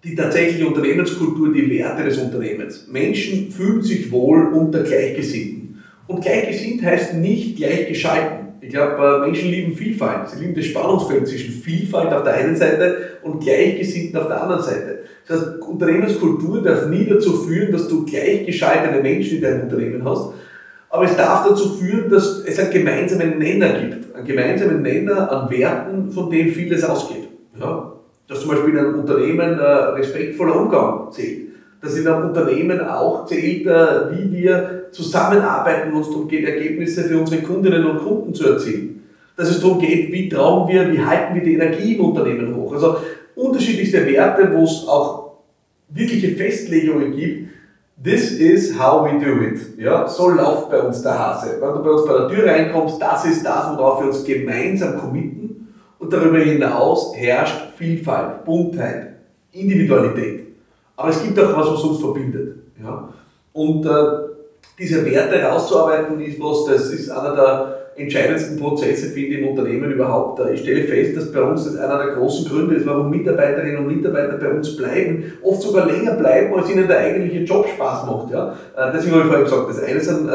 die 0.04 0.16
tatsächliche 0.16 0.68
Unternehmenskultur, 0.68 1.54
die 1.54 1.70
Werte 1.70 2.04
des 2.04 2.18
Unternehmens. 2.18 2.88
Menschen 2.88 3.52
fühlen 3.52 3.82
sich 3.82 4.12
wohl 4.12 4.48
unter 4.54 4.84
Gleichgesinnten. 4.84 5.84
Und 6.08 6.22
gleichgesinnt 6.22 6.84
heißt 6.84 7.16
nicht 7.16 7.58
gleichgeschalten. 7.58 8.48
Ich 8.62 8.70
glaube, 8.70 9.24
äh, 9.24 9.26
Menschen 9.26 9.52
lieben 9.52 9.76
Vielfalt. 9.76 10.30
Sie 10.30 10.40
lieben 10.40 10.56
das 10.56 10.66
Spannungsfeld 10.66 11.28
zwischen 11.28 11.52
Vielfalt 11.52 12.12
auf 12.14 12.24
der 12.24 12.34
einen 12.34 12.56
Seite 12.56 13.20
und 13.24 13.42
Gleichgesinnten 13.42 14.20
auf 14.20 14.28
der 14.28 14.42
anderen 14.42 14.64
Seite. 14.64 15.00
Das 15.28 15.40
heißt, 15.40 15.62
Unternehmenskultur 15.62 16.64
darf 16.64 16.88
nie 16.88 17.06
dazu 17.06 17.34
führen, 17.44 17.72
dass 17.72 17.88
du 17.88 18.06
gleichgeschaltete 18.06 19.02
Menschen 19.04 19.38
in 19.38 19.44
deinem 19.44 19.62
Unternehmen 19.62 20.04
hast, 20.04 20.34
aber 20.90 21.06
es 21.06 21.16
darf 21.16 21.48
dazu 21.48 21.76
führen, 21.76 22.10
dass 22.10 22.44
es 22.46 22.58
einen 22.58 22.72
gemeinsamen 22.72 23.38
Nenner 23.38 23.80
gibt. 23.80 24.16
Einen 24.16 24.26
gemeinsamen 24.26 24.82
Nenner 24.82 25.32
an 25.32 25.50
Werten, 25.52 26.12
von 26.12 26.32
denen 26.32 26.52
vieles 26.52 26.84
ausgeht. 26.84 27.28
Ja? 27.60 27.99
Dass 28.30 28.42
zum 28.42 28.52
Beispiel 28.52 28.74
in 28.74 28.80
einem 28.80 29.00
Unternehmen 29.00 29.60
äh, 29.60 29.64
respektvoller 29.64 30.62
Umgang 30.62 31.12
zählt, 31.12 31.50
dass 31.82 31.98
in 31.98 32.08
einem 32.08 32.28
Unternehmen 32.28 32.80
auch 32.80 33.26
zählt, 33.26 33.66
äh, 33.66 34.12
wie 34.12 34.32
wir 34.32 34.86
zusammenarbeiten, 34.92 35.92
wenn 35.92 36.02
es 36.02 36.10
darum 36.10 36.28
geht, 36.28 36.48
Ergebnisse 36.48 37.06
für 37.06 37.20
unsere 37.20 37.42
Kundinnen 37.42 37.86
und 37.86 38.00
Kunden 38.00 38.34
zu 38.34 38.48
erzielen. 38.48 39.02
Dass 39.36 39.50
es 39.50 39.60
darum 39.60 39.80
geht, 39.80 40.12
wie 40.12 40.30
trauen 40.30 40.70
wir, 40.72 40.92
wie 40.92 41.00
halten 41.00 41.36
wir 41.36 41.44
die 41.44 41.56
Energie 41.56 41.96
im 41.96 42.06
Unternehmen 42.06 42.56
hoch. 42.56 42.74
Also 42.74 42.98
unterschiedlichste 43.36 44.06
Werte, 44.06 44.52
wo 44.54 44.64
es 44.64 44.88
auch 44.88 45.38
wirkliche 45.90 46.36
Festlegungen 46.36 47.16
gibt, 47.16 47.50
This 48.02 48.32
is 48.40 48.80
how 48.80 49.04
we 49.04 49.20
do 49.20 49.42
it. 49.44 49.78
Ja, 49.78 50.08
so 50.08 50.30
läuft 50.30 50.70
bei 50.70 50.80
uns 50.80 51.02
der 51.02 51.20
Hase. 51.20 51.58
Wenn 51.60 51.74
du 51.74 51.84
bei 51.84 51.90
uns 51.90 52.06
bei 52.06 52.14
der 52.14 52.30
Tür 52.30 52.46
reinkommst, 52.50 53.02
das 53.02 53.26
ist 53.26 53.46
das, 53.46 53.78
worauf 53.78 54.00
wir 54.00 54.08
uns 54.08 54.24
gemeinsam 54.24 54.98
committen 54.98 55.29
und 56.10 56.14
darüber 56.14 56.40
hinaus 56.40 57.16
herrscht 57.16 57.74
Vielfalt, 57.78 58.44
Buntheit, 58.44 59.10
Individualität. 59.52 60.48
Aber 60.96 61.10
es 61.10 61.22
gibt 61.22 61.40
auch 61.40 61.56
was, 61.56 61.72
was 61.72 61.84
uns 61.84 62.00
verbindet. 62.00 62.56
Ja? 62.82 63.10
Und 63.54 63.86
äh, 63.86 63.90
diese 64.80 65.06
Werte 65.06 65.38
herauszuarbeiten 65.38 66.20
ist 66.20 66.42
was, 66.42 66.66
das 66.66 66.92
ist 66.92 67.12
einer 67.12 67.36
der 67.36 67.76
entscheidendsten 67.96 68.60
Prozesse, 68.60 69.12
finde 69.12 69.36
ich, 69.36 69.40
im 69.40 69.50
Unternehmen 69.50 69.92
überhaupt. 69.92 70.42
Ich 70.52 70.62
stelle 70.62 70.86
fest, 70.86 71.16
dass 71.16 71.32
bei 71.32 71.42
uns 71.42 71.78
einer 71.78 72.04
der 72.04 72.16
großen 72.16 72.50
Gründe 72.50 72.76
ist, 72.76 72.88
warum 72.88 73.12
Mitarbeiterinnen 73.12 73.86
und 73.86 73.96
Mitarbeiter 73.96 74.38
bei 74.38 74.50
uns 74.50 74.76
bleiben, 74.76 75.34
oft 75.44 75.62
sogar 75.62 75.86
länger 75.86 76.14
bleiben, 76.14 76.56
als 76.56 76.72
ihnen 76.72 76.88
der 76.88 77.00
eigentliche 77.00 77.44
Job 77.44 77.68
Spaß 77.68 78.08
macht. 78.08 78.32
Ja? 78.32 78.56
Äh, 78.76 78.92
deswegen 78.94 79.16
habe 79.16 79.26
ich 79.26 79.28
vorhin 79.28 79.46
gesagt, 79.46 79.70
das 79.70 79.84
eine 79.84 80.00
sind 80.00 80.28
äh, 80.28 80.34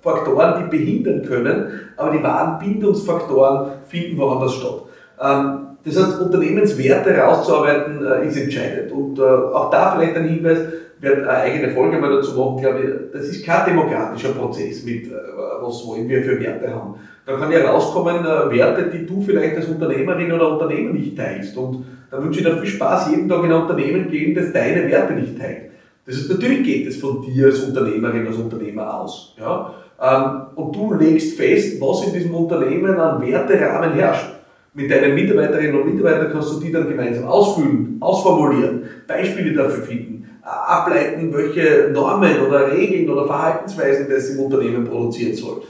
Faktoren, 0.00 0.62
die 0.62 0.76
behindern 0.76 1.22
können, 1.26 1.66
aber 1.98 2.16
die 2.16 2.22
wahren 2.22 2.58
Bindungsfaktoren 2.58 3.72
finden 3.86 4.16
woanders 4.16 4.54
statt. 4.54 4.84
Ähm, 5.20 5.66
das 5.84 5.96
heißt, 5.96 6.20
Unternehmenswerte 6.20 7.12
herauszuarbeiten 7.12 8.04
äh, 8.04 8.26
ist 8.26 8.36
entscheidend. 8.36 8.92
Und 8.92 9.18
äh, 9.18 9.22
auch 9.22 9.70
da 9.70 9.96
vielleicht 9.96 10.16
ein 10.16 10.28
Hinweis, 10.28 10.58
werde 11.00 11.22
eine 11.22 11.30
eigene 11.30 11.72
Folge 11.72 11.98
mal 11.98 12.10
dazu 12.10 12.38
machen, 12.38 12.60
glaube 12.60 12.80
ich, 12.80 13.12
das 13.12 13.28
ist 13.28 13.44
kein 13.44 13.70
demokratischer 13.70 14.30
Prozess 14.30 14.84
mit, 14.84 15.06
äh, 15.06 15.14
was 15.62 15.86
wollen 15.86 16.08
wir 16.08 16.22
für 16.22 16.38
Werte 16.38 16.74
haben. 16.74 16.94
Da 17.24 17.36
kann 17.36 17.52
ja 17.52 17.70
rauskommen, 17.70 18.24
Werte, 18.24 18.90
die 18.90 19.06
du 19.06 19.22
vielleicht 19.22 19.56
als 19.56 19.68
Unternehmerin 19.68 20.32
oder 20.32 20.52
Unternehmer 20.52 20.92
nicht 20.92 21.16
teilst. 21.16 21.56
Und 21.56 21.84
da 22.10 22.22
wünsche 22.22 22.40
ich 22.40 22.46
dir 22.46 22.56
viel 22.56 22.70
Spaß, 22.70 23.10
jeden 23.10 23.28
Tag 23.28 23.44
in 23.44 23.52
ein 23.52 23.62
Unternehmen 23.62 24.10
gehen, 24.10 24.34
das 24.34 24.52
deine 24.52 24.90
Werte 24.90 25.14
nicht 25.14 25.38
teilt. 25.38 25.70
Das 26.06 26.16
ist, 26.16 26.30
natürlich 26.30 26.64
geht 26.64 26.88
es 26.88 26.96
von 26.96 27.22
dir 27.22 27.46
als 27.46 27.60
Unternehmerin, 27.60 28.26
als 28.26 28.36
Unternehmer 28.36 29.00
aus. 29.00 29.36
Ja? 29.38 29.74
Ähm, 30.02 30.56
und 30.56 30.74
du 30.74 30.94
legst 30.94 31.36
fest, 31.36 31.80
was 31.80 32.06
in 32.06 32.14
diesem 32.14 32.34
Unternehmen 32.34 32.98
an 32.98 33.22
Werterahmen 33.24 33.92
herrscht. 33.92 34.39
Mit 34.72 34.88
deinen 34.88 35.16
Mitarbeiterinnen 35.16 35.80
und 35.80 35.94
Mitarbeitern 35.94 36.32
kannst 36.32 36.54
du 36.54 36.60
die 36.60 36.70
dann 36.70 36.88
gemeinsam 36.88 37.24
ausfüllen, 37.24 37.96
ausformulieren, 37.98 38.82
Beispiele 39.06 39.52
dafür 39.52 39.82
finden, 39.82 40.28
ableiten, 40.42 41.32
welche 41.34 41.90
Normen 41.92 42.40
oder 42.46 42.72
Regeln 42.72 43.10
oder 43.10 43.26
Verhaltensweisen 43.26 44.06
das 44.08 44.30
im 44.30 44.40
Unternehmen 44.40 44.84
produzieren 44.84 45.34
soll. 45.34 45.62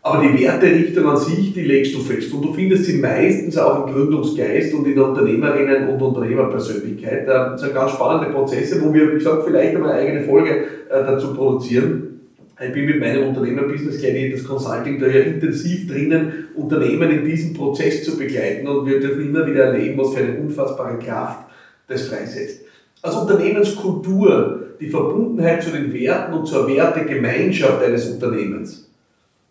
Aber 0.00 0.22
die 0.22 0.40
Werterichtung 0.40 1.08
an 1.08 1.16
sich, 1.16 1.52
die 1.52 1.62
legst 1.62 1.92
du 1.92 1.98
fest. 1.98 2.32
Und 2.32 2.42
du 2.42 2.54
findest 2.54 2.84
sie 2.84 2.98
meistens 2.98 3.58
auch 3.58 3.84
im 3.84 3.92
Gründungsgeist 3.92 4.72
und 4.74 4.86
in 4.86 4.94
der 4.94 5.06
Unternehmerinnen- 5.06 5.88
und 5.88 6.00
Unternehmerpersönlichkeit. 6.00 7.26
Das 7.26 7.60
sind 7.60 7.74
ganz 7.74 7.90
spannende 7.90 8.32
Prozesse, 8.32 8.80
wo 8.80 8.94
wir, 8.94 9.10
wie 9.10 9.14
gesagt, 9.14 9.42
vielleicht 9.44 9.74
einmal 9.74 9.90
eine 9.90 10.02
eigene 10.02 10.22
Folge 10.22 10.50
äh, 10.88 11.04
dazu 11.04 11.34
produzieren. 11.34 12.15
Ich 12.58 12.72
bin 12.72 12.86
mit 12.86 13.00
meinem 13.00 13.28
Unternehmen 13.28 13.68
Business 13.68 13.98
Gladiators 13.98 14.44
Consulting 14.44 14.98
da 14.98 15.06
ja 15.06 15.20
intensiv 15.20 15.86
drinnen, 15.86 16.48
Unternehmen 16.54 17.10
in 17.10 17.24
diesem 17.24 17.52
Prozess 17.52 18.02
zu 18.02 18.16
begleiten 18.16 18.66
und 18.66 18.86
wir 18.86 18.98
dürfen 18.98 19.26
immer 19.26 19.46
wieder 19.46 19.64
erleben, 19.64 19.98
was 19.98 20.14
für 20.14 20.20
eine 20.20 20.38
unfassbare 20.38 20.98
Kraft 20.98 21.46
das 21.86 22.08
freisetzt. 22.08 22.62
Als 23.02 23.14
Unternehmenskultur, 23.14 24.68
die 24.80 24.88
Verbundenheit 24.88 25.62
zu 25.62 25.70
den 25.70 25.92
Werten 25.92 26.32
und 26.32 26.46
zur 26.46 26.66
Wertegemeinschaft 26.66 27.82
eines 27.82 28.08
Unternehmens 28.10 28.90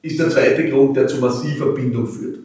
ist 0.02 0.20
der 0.20 0.30
zweite 0.30 0.68
Grund, 0.70 0.98
der 0.98 1.08
zu 1.08 1.20
massiver 1.20 1.74
Bindung 1.74 2.08
führt. 2.08 2.40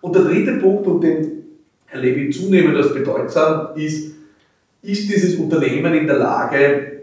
Und 0.00 0.14
der 0.14 0.22
dritte 0.22 0.54
Punkt, 0.54 0.86
und 0.86 1.02
den 1.02 1.44
erlebe 1.88 2.20
ich 2.20 2.38
zunehmend 2.38 2.76
als 2.76 2.94
bedeutsam, 2.94 3.76
ist, 3.76 4.14
ist 4.82 5.10
dieses 5.10 5.36
Unternehmen 5.36 5.92
in 5.94 6.06
der 6.06 6.18
Lage, 6.18 6.99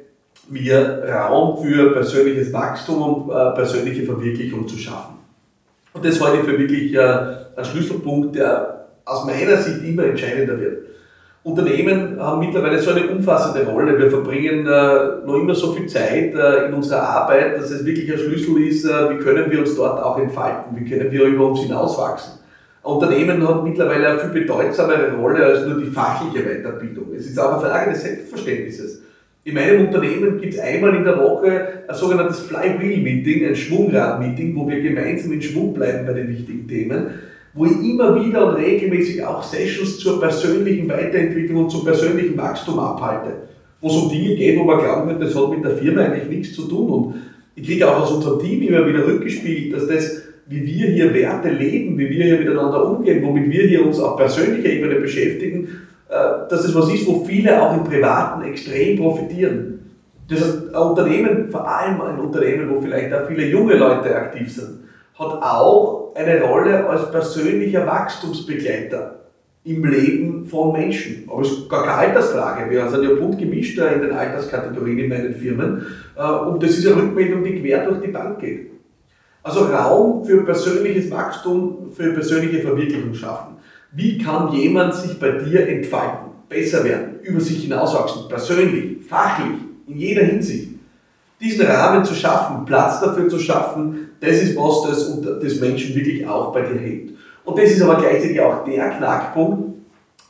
mir 0.50 1.04
Raum 1.08 1.64
für 1.64 1.94
persönliches 1.94 2.54
Wachstum 2.54 3.02
und 3.02 3.30
äh, 3.30 3.52
persönliche 3.52 4.04
Verwirklichung 4.04 4.68
zu 4.68 4.78
schaffen. 4.78 5.16
Und 5.94 6.06
das 6.06 6.16
ich 6.16 6.22
für 6.22 6.60
wirklich 6.60 6.94
äh, 6.94 7.00
ein 7.56 7.66
Schlüsselpunkt, 7.66 8.36
der 8.36 8.88
aus 9.06 9.26
meiner 9.26 9.58
Sicht 9.58 9.84
immer 9.84 10.06
entscheidender 10.06 10.60
wird. 10.60 10.88
Unternehmen 11.44 12.20
haben 12.20 12.46
mittlerweile 12.46 12.78
so 12.78 12.92
eine 12.92 13.08
umfassende 13.08 13.66
Rolle. 13.66 13.98
Wir 13.98 14.10
verbringen 14.10 14.68
äh, 14.68 15.26
noch 15.26 15.36
immer 15.36 15.56
so 15.56 15.72
viel 15.72 15.88
Zeit 15.88 16.36
äh, 16.36 16.68
in 16.68 16.74
unserer 16.74 17.02
Arbeit, 17.02 17.58
dass 17.58 17.72
es 17.72 17.86
wirklich 17.86 18.12
ein 18.12 18.20
Schlüssel 18.20 18.68
ist, 18.68 18.84
äh, 18.84 19.10
wie 19.10 19.24
können 19.24 19.50
wir 19.50 19.60
uns 19.60 19.74
dort 19.76 20.04
auch 20.04 20.20
entfalten, 20.20 20.76
wie 20.76 20.90
können 20.90 21.10
wir 21.10 21.24
über 21.24 21.48
uns 21.48 21.62
hinauswachsen. 21.62 22.34
Unternehmen 22.84 23.48
hat 23.48 23.64
mittlerweile 23.64 24.10
eine 24.10 24.20
viel 24.20 24.42
bedeutsamere 24.42 25.14
Rolle 25.14 25.46
als 25.46 25.66
nur 25.66 25.80
die 25.80 25.90
fachliche 25.90 26.44
Weiterbildung. 26.44 27.14
Es 27.16 27.26
ist 27.26 27.40
auch 27.40 27.54
eine 27.54 27.62
Frage 27.62 27.92
des 27.92 28.02
Selbstverständnisses. 28.02 29.02
In 29.48 29.54
meinem 29.54 29.88
Unternehmen 29.88 30.42
gibt 30.42 30.56
es 30.56 30.60
einmal 30.60 30.94
in 30.94 31.06
der 31.06 31.18
Woche 31.18 31.86
ein 31.88 31.96
sogenanntes 31.96 32.42
Flywheel-Meeting, 32.42 33.48
ein 33.48 33.56
Schwungrad-Meeting, 33.56 34.54
wo 34.54 34.68
wir 34.68 34.82
gemeinsam 34.82 35.32
in 35.32 35.42
Schwung 35.42 35.74
bleiben 35.74 36.06
bei 36.06 36.12
den 36.12 36.28
wichtigen 36.28 36.68
Themen 36.68 37.08
wo 37.58 37.66
ich 37.66 37.90
immer 37.90 38.24
wieder 38.24 38.48
und 38.48 38.56
regelmäßig 38.56 39.24
auch 39.24 39.42
Sessions 39.42 39.98
zur 39.98 40.20
persönlichen 40.20 40.88
Weiterentwicklung 40.88 41.64
und 41.64 41.72
zum 41.72 41.84
persönlichen 41.84 42.38
Wachstum 42.38 42.78
abhalte, 42.78 43.34
wo 43.82 43.88
es 43.88 43.96
um 43.96 44.10
Dinge 44.10 44.36
geht, 44.36 44.60
wo 44.60 44.64
man 44.64 44.80
glauben 44.80 45.08
könnte, 45.08 45.26
das 45.26 45.36
hat 45.36 45.50
mit 45.50 45.64
der 45.64 45.76
Firma 45.78 46.02
eigentlich 46.02 46.30
nichts 46.30 46.56
zu 46.56 46.68
tun. 46.68 46.90
Und 46.90 47.16
ich 47.56 47.66
kriege 47.66 47.90
auch 47.90 48.04
aus 48.04 48.12
unserem 48.12 48.40
Team 48.40 48.62
immer 48.62 48.88
wieder 48.88 49.06
rückgespielt, 49.08 49.74
dass 49.74 49.88
das, 49.88 50.22
wie 50.46 50.66
wir 50.66 50.88
hier 50.88 51.14
Werte 51.14 51.50
leben, 51.50 51.98
wie 51.98 52.10
wir 52.10 52.26
hier 52.26 52.38
miteinander 52.38 52.92
umgehen, 52.92 53.24
womit 53.24 53.50
wir 53.50 53.64
hier 53.64 53.86
uns 53.86 54.00
auf 54.00 54.18
persönlicher 54.18 54.70
Ebene 54.70 54.96
beschäftigen, 54.96 55.68
dass 56.10 56.64
das 56.64 56.76
was 56.76 56.94
ist, 56.94 57.08
wo 57.08 57.24
viele 57.26 57.62
auch 57.62 57.76
im 57.76 57.84
Privaten 57.84 58.44
extrem 58.44 58.98
profitieren. 58.98 59.80
Das 60.30 60.42
heißt, 60.42 60.74
ein 60.74 60.82
Unternehmen, 60.82 61.50
vor 61.50 61.68
allem 61.68 62.02
ein 62.02 62.20
Unternehmen, 62.20 62.70
wo 62.74 62.82
vielleicht 62.82 63.14
auch 63.14 63.28
viele 63.28 63.48
junge 63.48 63.76
Leute 63.76 64.16
aktiv 64.16 64.54
sind, 64.54 64.80
hat 65.18 65.42
auch 65.42 66.14
eine 66.16 66.42
Rolle 66.42 66.88
als 66.88 67.12
persönlicher 67.12 67.86
Wachstumsbegleiter 67.86 69.16
im 69.64 69.84
Leben 69.84 70.46
von 70.46 70.74
Menschen. 70.74 71.28
Aber 71.30 71.42
es 71.42 71.52
ist 71.52 71.70
gar 71.70 71.84
keine 71.84 71.98
Altersfrage. 71.98 72.70
Wir 72.70 72.88
sind 72.90 73.04
ja 73.04 73.16
bunt 73.16 73.38
gemischt 73.38 73.78
in 73.78 74.02
den 74.02 74.12
Alterskategorien 74.12 75.00
in 75.00 75.10
meinen 75.10 75.36
Firmen. 75.36 75.86
Äh, 76.16 76.32
und 76.32 76.64
das 76.64 76.72
ist 76.72 76.88
eine 76.88 77.02
Rückmeldung, 77.02 77.44
die 77.44 77.62
quer 77.62 77.86
durch 77.86 78.02
die 78.02 78.12
Bank 78.12 78.40
geht. 78.40 78.72
Also 79.44 79.66
Raum 79.66 80.26
für 80.26 80.44
persönliches 80.44 81.10
Wachstum, 81.12 81.92
für 81.92 82.12
persönliche 82.14 82.60
Verwirklichung 82.60 83.14
schaffen. 83.14 83.57
Wie 83.92 84.18
kann 84.18 84.52
jemand 84.54 84.94
sich 84.94 85.20
bei 85.20 85.32
dir 85.32 85.68
entfalten, 85.68 86.32
besser 86.50 86.84
werden, 86.84 87.20
über 87.22 87.40
sich 87.40 87.64
hinauswachsen, 87.64 88.28
persönlich, 88.28 89.06
fachlich, 89.06 89.58
in 89.88 89.98
jeder 89.98 90.24
Hinsicht? 90.24 90.70
Diesen 91.40 91.66
Rahmen 91.66 92.04
zu 92.04 92.16
schaffen, 92.16 92.66
Platz 92.66 93.00
dafür 93.00 93.30
zu 93.30 93.40
schaffen, 93.40 94.10
das 94.20 94.42
ist 94.42 94.58
was, 94.58 94.90
das 94.90 95.22
das 95.42 95.60
Menschen 95.60 95.96
wirklich 95.96 96.28
auch 96.28 96.52
bei 96.52 96.62
dir 96.62 96.80
hält. 96.80 97.12
Und 97.46 97.58
das 97.58 97.72
ist 97.72 97.82
aber 97.82 98.02
gleichzeitig 98.02 98.42
auch 98.42 98.66
der 98.66 98.90
Knackpunkt, 98.90 99.78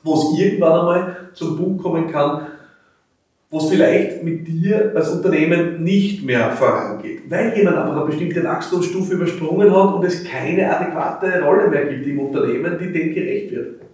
wo 0.03 0.13
es 0.13 0.39
irgendwann 0.39 0.79
einmal 0.79 1.17
zum 1.33 1.57
Punkt 1.57 1.81
kommen 1.81 2.11
kann, 2.11 2.47
wo 3.49 3.59
es 3.59 3.69
vielleicht 3.69 4.23
mit 4.23 4.47
dir 4.47 4.91
als 4.93 5.09
Unternehmen 5.09 5.83
nicht 5.83 6.25
mehr 6.25 6.51
vorangeht, 6.51 7.21
weil 7.29 7.57
jemand 7.57 7.77
einfach 7.77 7.95
eine 7.95 8.05
bestimmte 8.05 8.43
Wachstumsstufe 8.43 9.13
übersprungen 9.13 9.73
hat 9.73 9.93
und 9.93 10.03
es 10.03 10.23
keine 10.23 10.69
adäquate 10.69 11.41
Rolle 11.41 11.69
mehr 11.69 11.85
gibt 11.85 12.05
im 12.07 12.19
Unternehmen, 12.19 12.77
die 12.79 12.91
dem 12.91 13.13
gerecht 13.13 13.51
wird 13.51 13.87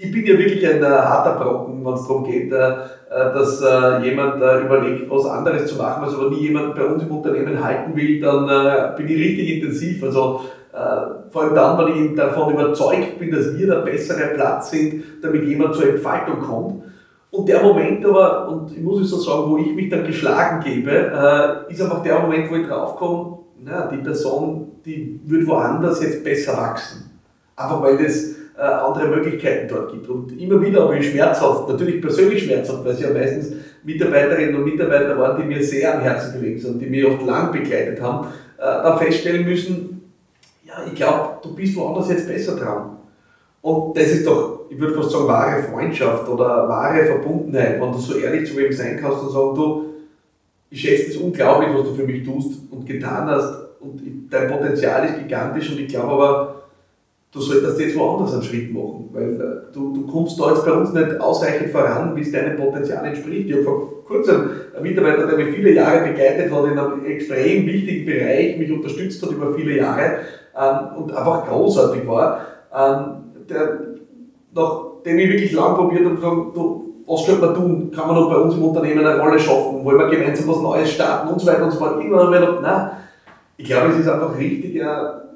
ich 0.00 0.12
bin 0.12 0.24
ja 0.24 0.38
wirklich 0.38 0.66
ein 0.66 0.80
äh, 0.80 0.86
harter 0.86 1.42
Brocken, 1.42 1.84
wenn 1.84 1.94
es 1.94 2.06
darum 2.06 2.24
geht, 2.24 2.52
äh, 2.52 2.56
äh 2.56 3.34
dass 3.34 3.60
äh, 3.60 4.04
jemand 4.04 4.40
äh, 4.40 4.60
überlegt, 4.60 5.10
was 5.10 5.26
anderes 5.26 5.66
zu 5.66 5.76
machen. 5.76 6.04
Also 6.04 6.22
wenn 6.22 6.38
nie 6.38 6.46
jemand 6.46 6.76
bei 6.76 6.84
uns 6.84 7.02
im 7.02 7.10
Unternehmen 7.10 7.62
halten 7.62 7.96
will, 7.96 8.20
dann 8.20 8.48
äh, 8.48 8.96
bin 8.96 9.08
ich 9.08 9.16
richtig 9.16 9.56
intensiv. 9.56 10.02
Also 10.04 10.40
vor 11.30 11.42
allem 11.42 11.54
dann, 11.56 11.78
wenn 11.78 12.04
ich 12.04 12.14
davon 12.14 12.52
überzeugt 12.52 13.18
bin, 13.18 13.32
dass 13.32 13.58
wir 13.58 13.66
der 13.66 13.80
bessere 13.80 14.34
Platz 14.34 14.70
sind, 14.70 15.02
damit 15.20 15.42
jemand 15.42 15.74
zur 15.74 15.88
Entfaltung 15.88 16.38
kommt. 16.38 16.84
Und 17.30 17.48
der 17.48 17.62
Moment 17.62 18.04
aber, 18.06 18.48
und 18.48 18.72
ich 18.76 18.82
muss 18.82 19.02
es 19.02 19.10
so 19.10 19.18
sagen, 19.18 19.50
wo 19.50 19.58
ich 19.58 19.74
mich 19.74 19.90
dann 19.90 20.06
geschlagen 20.06 20.64
gebe, 20.64 21.66
ist 21.68 21.82
einfach 21.82 22.02
der 22.02 22.20
Moment, 22.20 22.50
wo 22.50 22.56
ich 22.56 22.66
draufkomme, 22.66 23.38
na, 23.62 23.86
die 23.86 23.98
Person, 23.98 24.72
die 24.84 25.20
wird 25.24 25.46
woanders 25.46 26.02
jetzt 26.02 26.24
besser 26.24 26.56
wachsen. 26.56 27.10
Einfach 27.56 27.82
weil 27.82 27.98
das 27.98 28.38
äh, 28.58 28.62
andere 28.62 29.08
Möglichkeiten 29.08 29.68
dort 29.68 29.92
gibt. 29.92 30.08
Und 30.08 30.40
immer 30.40 30.60
wieder 30.60 30.82
habe 30.82 30.98
ich 30.98 31.10
schmerzhaft, 31.10 31.68
natürlich 31.68 32.00
persönlich 32.00 32.44
schmerzhaft, 32.44 32.84
weil 32.84 32.92
es 32.92 33.00
ja 33.00 33.10
meistens 33.10 33.52
Mitarbeiterinnen 33.84 34.56
und 34.56 34.64
Mitarbeiter 34.64 35.18
waren, 35.18 35.40
die 35.40 35.46
mir 35.46 35.62
sehr 35.62 35.94
am 35.94 36.00
Herzen 36.00 36.40
gelegen 36.40 36.58
sind, 36.58 36.80
die 36.80 36.86
mich 36.86 37.04
oft 37.04 37.24
lang 37.24 37.52
begleitet 37.52 38.00
haben, 38.00 38.28
äh, 38.58 38.62
dann 38.62 38.98
feststellen 38.98 39.44
müssen, 39.44 40.12
ja, 40.64 40.74
ich 40.86 40.94
glaube, 40.94 41.38
du 41.42 41.54
bist 41.54 41.76
woanders 41.76 42.10
jetzt 42.10 42.26
besser 42.26 42.56
dran. 42.56 42.97
Und 43.60 43.96
das 43.96 44.06
ist 44.06 44.26
doch, 44.26 44.66
ich 44.70 44.78
würde 44.78 44.94
fast 44.94 45.10
sagen, 45.10 45.26
wahre 45.26 45.62
Freundschaft 45.62 46.28
oder 46.28 46.68
wahre 46.68 47.04
Verbundenheit, 47.06 47.80
wenn 47.80 47.92
du 47.92 47.98
so 47.98 48.16
ehrlich 48.18 48.48
zu 48.48 48.56
wem 48.56 48.72
sein 48.72 48.98
kannst 49.00 49.22
und 49.22 49.30
sagen, 49.30 49.54
du, 49.54 49.84
ich 50.70 50.80
schätze 50.80 51.10
es 51.10 51.16
unglaublich, 51.16 51.70
was 51.74 51.88
du 51.88 51.94
für 51.94 52.04
mich 52.04 52.24
tust 52.24 52.60
und 52.70 52.86
getan 52.86 53.28
hast 53.28 53.54
und 53.80 54.00
dein 54.30 54.48
Potenzial 54.48 55.06
ist 55.06 55.18
gigantisch 55.18 55.70
und 55.70 55.80
ich 55.80 55.88
glaube 55.88 56.12
aber, 56.12 56.54
du 57.32 57.40
solltest 57.40 57.80
jetzt 57.80 57.96
woanders 57.96 58.34
einen 58.34 58.42
Schritt 58.42 58.72
machen, 58.72 59.08
weil 59.12 59.34
äh, 59.34 59.72
du, 59.72 59.94
du 59.94 60.06
kommst 60.06 60.38
da 60.40 60.50
jetzt 60.50 60.64
bei 60.64 60.72
uns 60.72 60.92
nicht 60.92 61.20
ausreichend 61.20 61.70
voran, 61.70 62.16
wie 62.16 62.22
es 62.22 62.32
deinem 62.32 62.56
Potenzial 62.56 63.04
entspricht. 63.06 63.48
Ich 63.48 63.54
habe 63.54 63.64
vor 63.64 64.04
kurzem 64.04 64.50
einen 64.74 64.82
Mitarbeiter, 64.82 65.26
der 65.26 65.36
mich 65.36 65.54
viele 65.54 65.72
Jahre 65.72 66.08
begleitet 66.08 66.52
hat, 66.52 66.64
in 66.64 66.78
einem 66.78 67.04
extrem 67.04 67.66
wichtigen 67.66 68.06
Bereich, 68.06 68.58
mich 68.58 68.72
unterstützt 68.72 69.22
hat 69.22 69.30
über 69.30 69.54
viele 69.54 69.76
Jahre 69.76 70.20
ähm, 70.56 70.96
und 70.96 71.14
einfach 71.14 71.46
großartig 71.46 72.06
war, 72.06 72.46
ähm, 72.74 73.27
der, 73.50 73.78
nachdem 74.54 75.18
ich 75.18 75.30
wirklich 75.30 75.52
lang 75.52 75.74
probiert 75.74 76.04
habe, 76.04 76.16
gesagt, 76.16 76.58
was 77.06 77.24
könnte 77.24 77.46
man 77.46 77.54
tun? 77.54 77.90
Kann 77.94 78.06
man 78.06 78.16
noch 78.16 78.30
bei 78.30 78.36
uns 78.36 78.54
im 78.54 78.64
Unternehmen 78.64 79.06
eine 79.06 79.20
Rolle 79.20 79.38
schaffen? 79.38 79.84
Wollen 79.84 79.98
wir 79.98 80.08
gemeinsam 80.08 80.48
was 80.48 80.60
Neues 80.60 80.90
starten 80.90 81.28
und 81.28 81.40
so 81.40 81.46
weiter 81.46 81.64
und 81.64 81.70
so 81.70 81.78
fort? 81.78 81.98
Irgendwann 81.98 82.26
habe 82.26 82.34
ich 82.34 82.40
gedacht, 82.40 82.62
nein, 82.62 82.90
ich 83.56 83.66
glaube, 83.66 83.92
es 83.92 83.98
ist 83.98 84.08
einfach 84.08 84.38
richtig, 84.38 84.76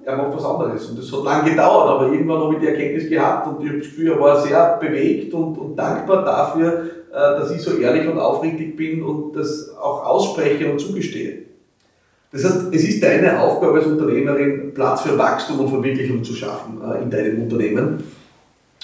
er 0.04 0.16
macht 0.16 0.35
was 0.37 0.45
anderes. 0.45 0.88
Und 0.90 0.99
das 0.99 1.12
hat 1.12 1.25
lange 1.25 1.50
gedauert, 1.50 1.88
aber 1.88 2.12
irgendwann 2.12 2.40
habe 2.40 2.54
ich 2.54 2.61
die 2.61 2.66
Erkenntnis 2.66 3.09
gehabt 3.09 3.47
und 3.47 3.62
ich 3.62 3.69
habe 3.69 3.78
das 3.78 3.88
Gefühl, 3.88 4.12
er 4.12 4.21
war 4.21 4.40
sehr 4.40 4.78
bewegt 4.81 5.33
und, 5.35 5.57
und 5.59 5.76
dankbar 5.76 6.25
dafür, 6.25 6.85
äh, 7.11 7.38
dass 7.38 7.50
ich 7.50 7.62
so 7.62 7.76
ehrlich 7.76 8.09
und 8.09 8.19
aufrichtig 8.19 8.76
bin 8.76 9.02
und 9.02 9.37
das 9.37 9.75
auch 9.81 10.04
ausspreche 10.04 10.71
und 10.71 10.81
zugestehe. 10.81 11.45
Das 12.33 12.45
heißt, 12.45 12.65
es 12.73 12.85
ist 12.85 13.03
deine 13.03 13.41
Aufgabe 13.41 13.79
als 13.79 13.87
Unternehmerin, 13.87 14.73
Platz 14.75 15.03
für 15.03 15.19
Wachstum 15.19 15.61
und 15.61 15.69
Verwirklichung 15.69 16.25
zu 16.25 16.35
schaffen 16.35 16.81
äh, 16.83 17.03
in 17.03 17.11
deinem 17.11 17.43
Unternehmen. 17.43 18.03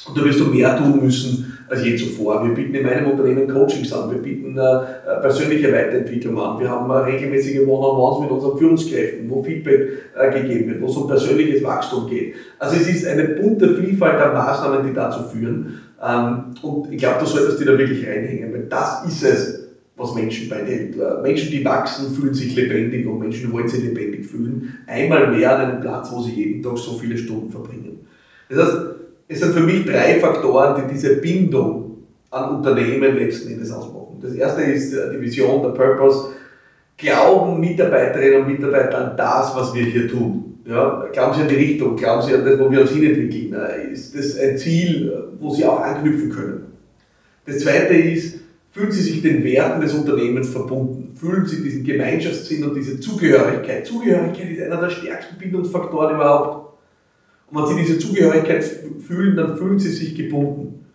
Und 0.07 0.17
da 0.17 0.25
wirst 0.25 0.38
du 0.38 0.45
mehr 0.45 0.76
tun 0.76 1.02
müssen, 1.02 1.59
als 1.69 1.85
je 1.85 1.97
zuvor. 1.97 2.47
Wir 2.47 2.55
bieten 2.55 2.75
in 2.75 2.85
meinem 2.85 3.11
Unternehmen 3.11 3.49
Coachings 3.49 3.93
an, 3.93 4.11
wir 4.11 4.19
bieten 4.19 4.57
äh, 4.57 4.61
äh, 4.61 5.21
persönliche 5.21 5.73
Weiterentwicklung 5.73 6.38
an, 6.38 6.61
wir 6.61 6.69
haben 6.69 6.90
regelmäßige 6.90 7.61
One-on-Ones 7.61 8.21
mit 8.21 8.31
unseren 8.31 8.59
Führungskräften, 8.59 9.28
wo 9.28 9.43
Feedback 9.43 9.88
gegeben 10.33 10.71
wird, 10.71 10.83
wo 10.83 10.87
es 10.87 10.97
um 10.97 11.09
persönliches 11.09 11.62
Wachstum 11.64 12.09
geht. 12.09 12.35
Also 12.59 12.76
es 12.76 12.88
ist 12.88 13.07
eine 13.07 13.25
bunte 13.25 13.76
Vielfalt 13.76 14.21
an 14.21 14.35
Maßnahmen, 14.35 14.87
die 14.87 14.95
dazu 14.95 15.25
führen. 15.25 15.81
Ähm, 16.02 16.55
und 16.62 16.93
ich 16.93 16.99
glaube, 16.99 17.21
du 17.21 17.26
solltest 17.26 17.61
dir 17.61 17.67
da 17.67 17.78
wirklich 17.78 18.07
reinhängen, 18.07 18.52
weil 18.52 18.67
das 18.69 19.05
ist 19.07 19.25
es, 19.25 19.67
was 19.99 20.14
Menschen 20.14 20.49
bei 20.49 20.64
hält. 20.64 20.97
Äh, 20.97 21.23
Menschen, 21.23 21.50
die 21.50 21.64
wachsen, 21.64 22.14
fühlen 22.14 22.33
sich 22.33 22.55
lebendig 22.55 23.07
und 23.07 23.19
Menschen 23.19 23.52
wollen 23.52 23.69
sich 23.69 23.83
lebendig 23.83 24.25
fühlen. 24.25 24.78
Einmal 24.87 25.31
mehr 25.31 25.57
an 25.57 25.71
einem 25.71 25.81
Platz, 25.81 26.11
wo 26.12 26.23
sie 26.23 26.33
jeden 26.33 26.62
Tag 26.62 26.78
so 26.78 26.97
viele 26.97 27.19
Stunden 27.19 27.50
verbringen. 27.50 28.07
Das 28.49 28.59
heißt, 28.59 28.78
es 29.28 29.40
sind 29.40 29.52
für 29.52 29.61
mich 29.61 29.85
drei 29.85 30.19
Faktoren, 30.21 30.83
die 30.83 30.95
diese 30.95 31.17
Bindung 31.17 31.99
an 32.31 32.57
Unternehmen 32.57 33.17
letzten 33.17 33.52
Endes 33.52 33.71
ausmachen. 33.71 34.19
Das 34.23 34.33
erste 34.35 34.62
ist 34.62 34.93
die 34.93 35.21
Vision, 35.21 35.62
der 35.62 35.71
Purpose. 35.71 36.31
Glauben 36.97 37.61
Mitarbeiterinnen 37.61 38.43
und 38.43 38.49
Mitarbeiter 38.49 39.11
an 39.11 39.17
das, 39.17 39.55
was 39.55 39.75
wir 39.75 39.85
hier 39.85 40.09
tun? 40.09 40.59
Ja, 40.64 41.07
glauben 41.12 41.35
Sie 41.35 41.43
an 41.43 41.49
die 41.49 41.55
Richtung? 41.55 41.97
Glauben 41.97 42.26
Sie 42.26 42.35
an 42.35 42.45
das, 42.45 42.59
wo 42.59 42.71
wir 42.71 42.81
uns 42.81 42.90
hinentwickeln? 42.90 43.55
Ist 43.93 44.19
das 44.19 44.38
ein 44.38 44.59
Ziel, 44.59 45.12
wo 45.40 45.50
Sie 45.50 45.64
auch 45.64 45.81
anknüpfen 45.81 46.31
können? 46.31 46.73
Das 47.47 47.61
zweite 47.61 47.95
ist, 47.95 48.40
fühlen 48.78 48.92
Sie 48.92 49.02
sich 49.02 49.23
den 49.23 49.42
Werten 49.42 49.80
des 49.80 49.92
Unternehmens 49.92 50.50
verbunden? 50.50 51.12
Fühlen 51.16 51.44
Sie 51.47 51.62
diesen 51.62 51.82
Gemeinschaftssinn 51.82 52.62
und 52.62 52.76
diese 52.76 53.00
Zugehörigkeit? 53.00 53.85
Zugehörigkeit 53.85 54.52
ist 54.52 54.62
einer 54.62 54.80
der 54.80 54.90
stärksten 54.90 55.37
Bindungsfaktoren 55.37 56.14
überhaupt. 56.14 56.78
Und 57.50 57.61
wenn 57.61 57.76
Sie 57.76 57.82
diese 57.82 57.99
Zugehörigkeit 57.99 58.64
fühlen, 58.64 59.37
dann 59.37 59.56
fühlen 59.56 59.80
Sie 59.80 59.88
sich 59.88 60.14
gebunden. 60.14 60.87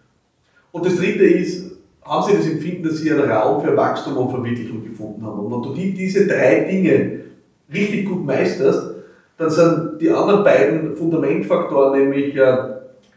Und 0.71 0.85
das 0.85 0.95
dritte 0.95 1.25
ist, 1.25 1.71
haben 2.03 2.31
Sie 2.31 2.37
das 2.37 2.47
Empfinden, 2.47 2.83
dass 2.83 2.99
Sie 2.99 3.11
einen 3.11 3.29
Raum 3.29 3.61
für 3.61 3.75
Wachstum 3.75 4.15
und 4.15 4.31
Verwirklichung 4.31 4.83
gefunden 4.83 5.25
haben. 5.25 5.39
Und 5.39 5.51
wenn 5.51 5.73
du 5.73 5.91
diese 5.91 6.25
drei 6.25 6.61
Dinge 6.61 7.19
richtig 7.73 8.05
gut 8.05 8.25
meisterst, 8.25 8.91
dann 9.37 9.49
sind 9.49 9.99
die 9.99 10.09
anderen 10.09 10.43
beiden 10.43 10.95
Fundamentfaktoren, 10.95 11.99
nämlich 11.99 12.35
äh, 12.35 12.57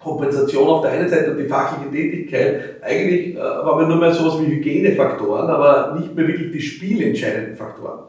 Kompensation 0.06 0.68
auf 0.68 0.82
der 0.82 0.92
einen 0.92 1.08
Seite 1.08 1.32
und 1.32 1.38
die 1.38 1.48
fachliche 1.48 1.90
Tätigkeit, 1.90 2.76
eigentlich 2.80 3.34
äh, 3.34 3.40
waren 3.40 3.80
wir 3.80 3.88
nur 3.88 3.96
mehr 3.96 4.12
sowas 4.12 4.40
wie 4.40 4.46
Hygienefaktoren, 4.46 5.50
aber 5.50 5.96
nicht 5.98 6.14
mehr 6.14 6.28
wirklich 6.28 6.52
die 6.52 6.60
spielentscheidenden 6.60 7.56
Faktoren. 7.56 8.04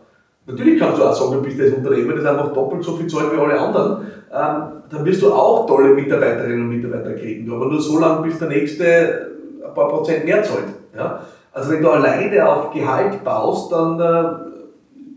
Natürlich 0.45 0.79
kannst 0.79 0.99
du 0.99 1.03
auch 1.03 1.13
sagen, 1.13 1.33
du 1.33 1.41
bist 1.41 1.59
das 1.59 1.73
Unternehmen, 1.73 2.15
das 2.15 2.25
einfach 2.25 2.53
doppelt 2.53 2.83
so 2.83 2.95
viel 2.95 3.07
zahlt 3.07 3.33
wie 3.33 3.39
alle 3.39 3.59
anderen. 3.59 4.05
Ähm, 4.31 4.81
dann 4.89 5.05
wirst 5.05 5.21
du 5.23 5.33
auch 5.33 5.65
tolle 5.65 5.89
Mitarbeiterinnen 5.95 6.61
und 6.61 6.69
Mitarbeiter 6.69 7.13
kriegen, 7.15 7.51
aber 7.51 7.65
nur 7.65 7.81
so 7.81 7.99
lange, 7.99 8.27
bis 8.27 8.37
der 8.37 8.49
nächste 8.49 9.31
ein 9.65 9.73
paar 9.73 9.89
Prozent 9.89 10.23
mehr 10.23 10.43
zahlt. 10.43 10.67
Ja? 10.95 11.21
Also 11.51 11.71
wenn 11.71 11.81
du 11.81 11.89
alleine 11.89 12.47
auf 12.47 12.71
Gehalt 12.71 13.23
baust, 13.23 13.71
dann 13.71 13.99
äh, 13.99 14.23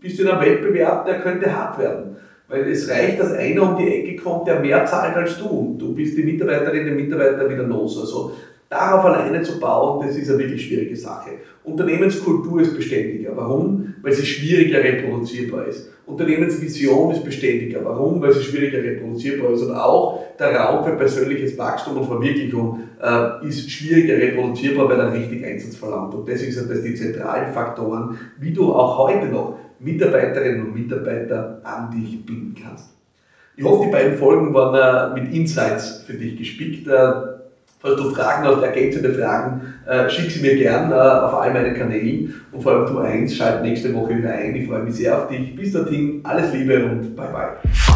bist 0.01 0.17
du 0.17 0.23
in 0.23 0.29
einem 0.29 0.41
Wettbewerb, 0.41 1.05
der 1.05 1.19
könnte 1.19 1.55
hart 1.55 1.77
werden. 1.77 2.17
Weil 2.51 2.69
es 2.69 2.89
reicht, 2.89 3.17
dass 3.17 3.31
einer 3.31 3.63
um 3.63 3.77
die 3.77 3.87
Ecke 3.87 4.21
kommt, 4.21 4.45
der 4.45 4.59
mehr 4.59 4.85
zahlt 4.85 5.15
als 5.15 5.37
du. 5.37 5.47
Und 5.47 5.77
du 5.79 5.95
bist 5.95 6.17
die 6.17 6.23
Mitarbeiterin, 6.23 6.85
der 6.85 6.95
Mitarbeiter 6.95 7.49
wieder 7.49 7.63
los. 7.63 7.97
Also 7.97 8.33
darauf 8.67 9.05
alleine 9.05 9.41
zu 9.41 9.57
bauen, 9.57 10.05
das 10.05 10.17
ist 10.17 10.29
eine 10.29 10.39
wirklich 10.39 10.67
schwierige 10.67 10.97
Sache. 10.97 11.29
Unternehmenskultur 11.63 12.59
ist 12.59 12.75
beständiger. 12.75 13.31
Warum? 13.35 13.93
Weil 14.01 14.11
sie 14.11 14.25
schwieriger 14.25 14.83
reproduzierbar 14.83 15.67
ist. 15.67 15.91
Unternehmensvision 16.05 17.11
ist 17.11 17.23
beständiger. 17.23 17.79
Warum? 17.85 18.21
Weil 18.21 18.33
sie 18.33 18.43
schwieriger 18.43 18.83
reproduzierbar 18.83 19.51
ist. 19.53 19.61
Und 19.61 19.73
auch 19.73 20.19
der 20.37 20.53
Raum 20.53 20.83
für 20.83 20.97
persönliches 20.97 21.57
Wachstum 21.57 21.97
und 21.97 22.05
Verwirklichung 22.05 22.81
äh, 23.01 23.47
ist 23.47 23.71
schwieriger 23.71 24.17
reproduzierbar, 24.17 24.89
weil 24.89 24.99
er 24.99 25.13
richtig 25.13 25.45
Einsatz 25.45 25.77
verlangt. 25.77 26.13
Und 26.13 26.27
deswegen 26.27 26.51
sind 26.51 26.69
das 26.69 26.81
die 26.81 26.95
zentralen 26.95 27.53
Faktoren, 27.53 28.17
wie 28.39 28.51
du 28.51 28.73
auch 28.73 28.97
heute 28.97 29.27
noch 29.27 29.57
Mitarbeiterinnen 29.81 30.67
und 30.67 30.73
Mitarbeiter 30.73 31.59
an 31.63 31.91
dich 31.91 32.25
binden 32.25 32.55
kannst. 32.61 32.89
Ich 33.57 33.63
hoffe, 33.63 33.85
die 33.85 33.91
beiden 33.91 34.17
Folgen 34.17 34.53
waren 34.53 35.15
äh, 35.17 35.21
mit 35.21 35.33
Insights 35.33 36.03
für 36.05 36.13
dich 36.13 36.37
gespickt. 36.37 36.87
Äh, 36.87 37.11
falls 37.79 37.95
du 37.95 38.11
Fragen 38.11 38.45
hast, 38.45 38.61
ergänzende 38.61 39.13
Fragen, 39.13 39.61
äh, 39.87 40.09
schick 40.09 40.31
sie 40.31 40.41
mir 40.41 40.55
gern 40.55 40.93
auf 40.93 41.33
all 41.33 41.53
meinen 41.53 41.75
Kanälen. 41.75 42.33
Und 42.51 42.61
vor 42.61 42.73
allem 42.73 42.85
du 42.85 42.99
eins, 42.99 43.35
schalt 43.35 43.61
nächste 43.63 43.93
Woche 43.93 44.17
wieder 44.17 44.31
ein. 44.31 44.55
Ich 44.55 44.67
freue 44.67 44.83
mich 44.83 44.95
sehr 44.95 45.17
auf 45.17 45.27
dich. 45.27 45.55
Bis 45.55 45.73
dorthin, 45.73 46.21
alles 46.23 46.53
Liebe 46.53 46.85
und 46.85 47.15
bye 47.15 47.27
bye. 47.27 47.90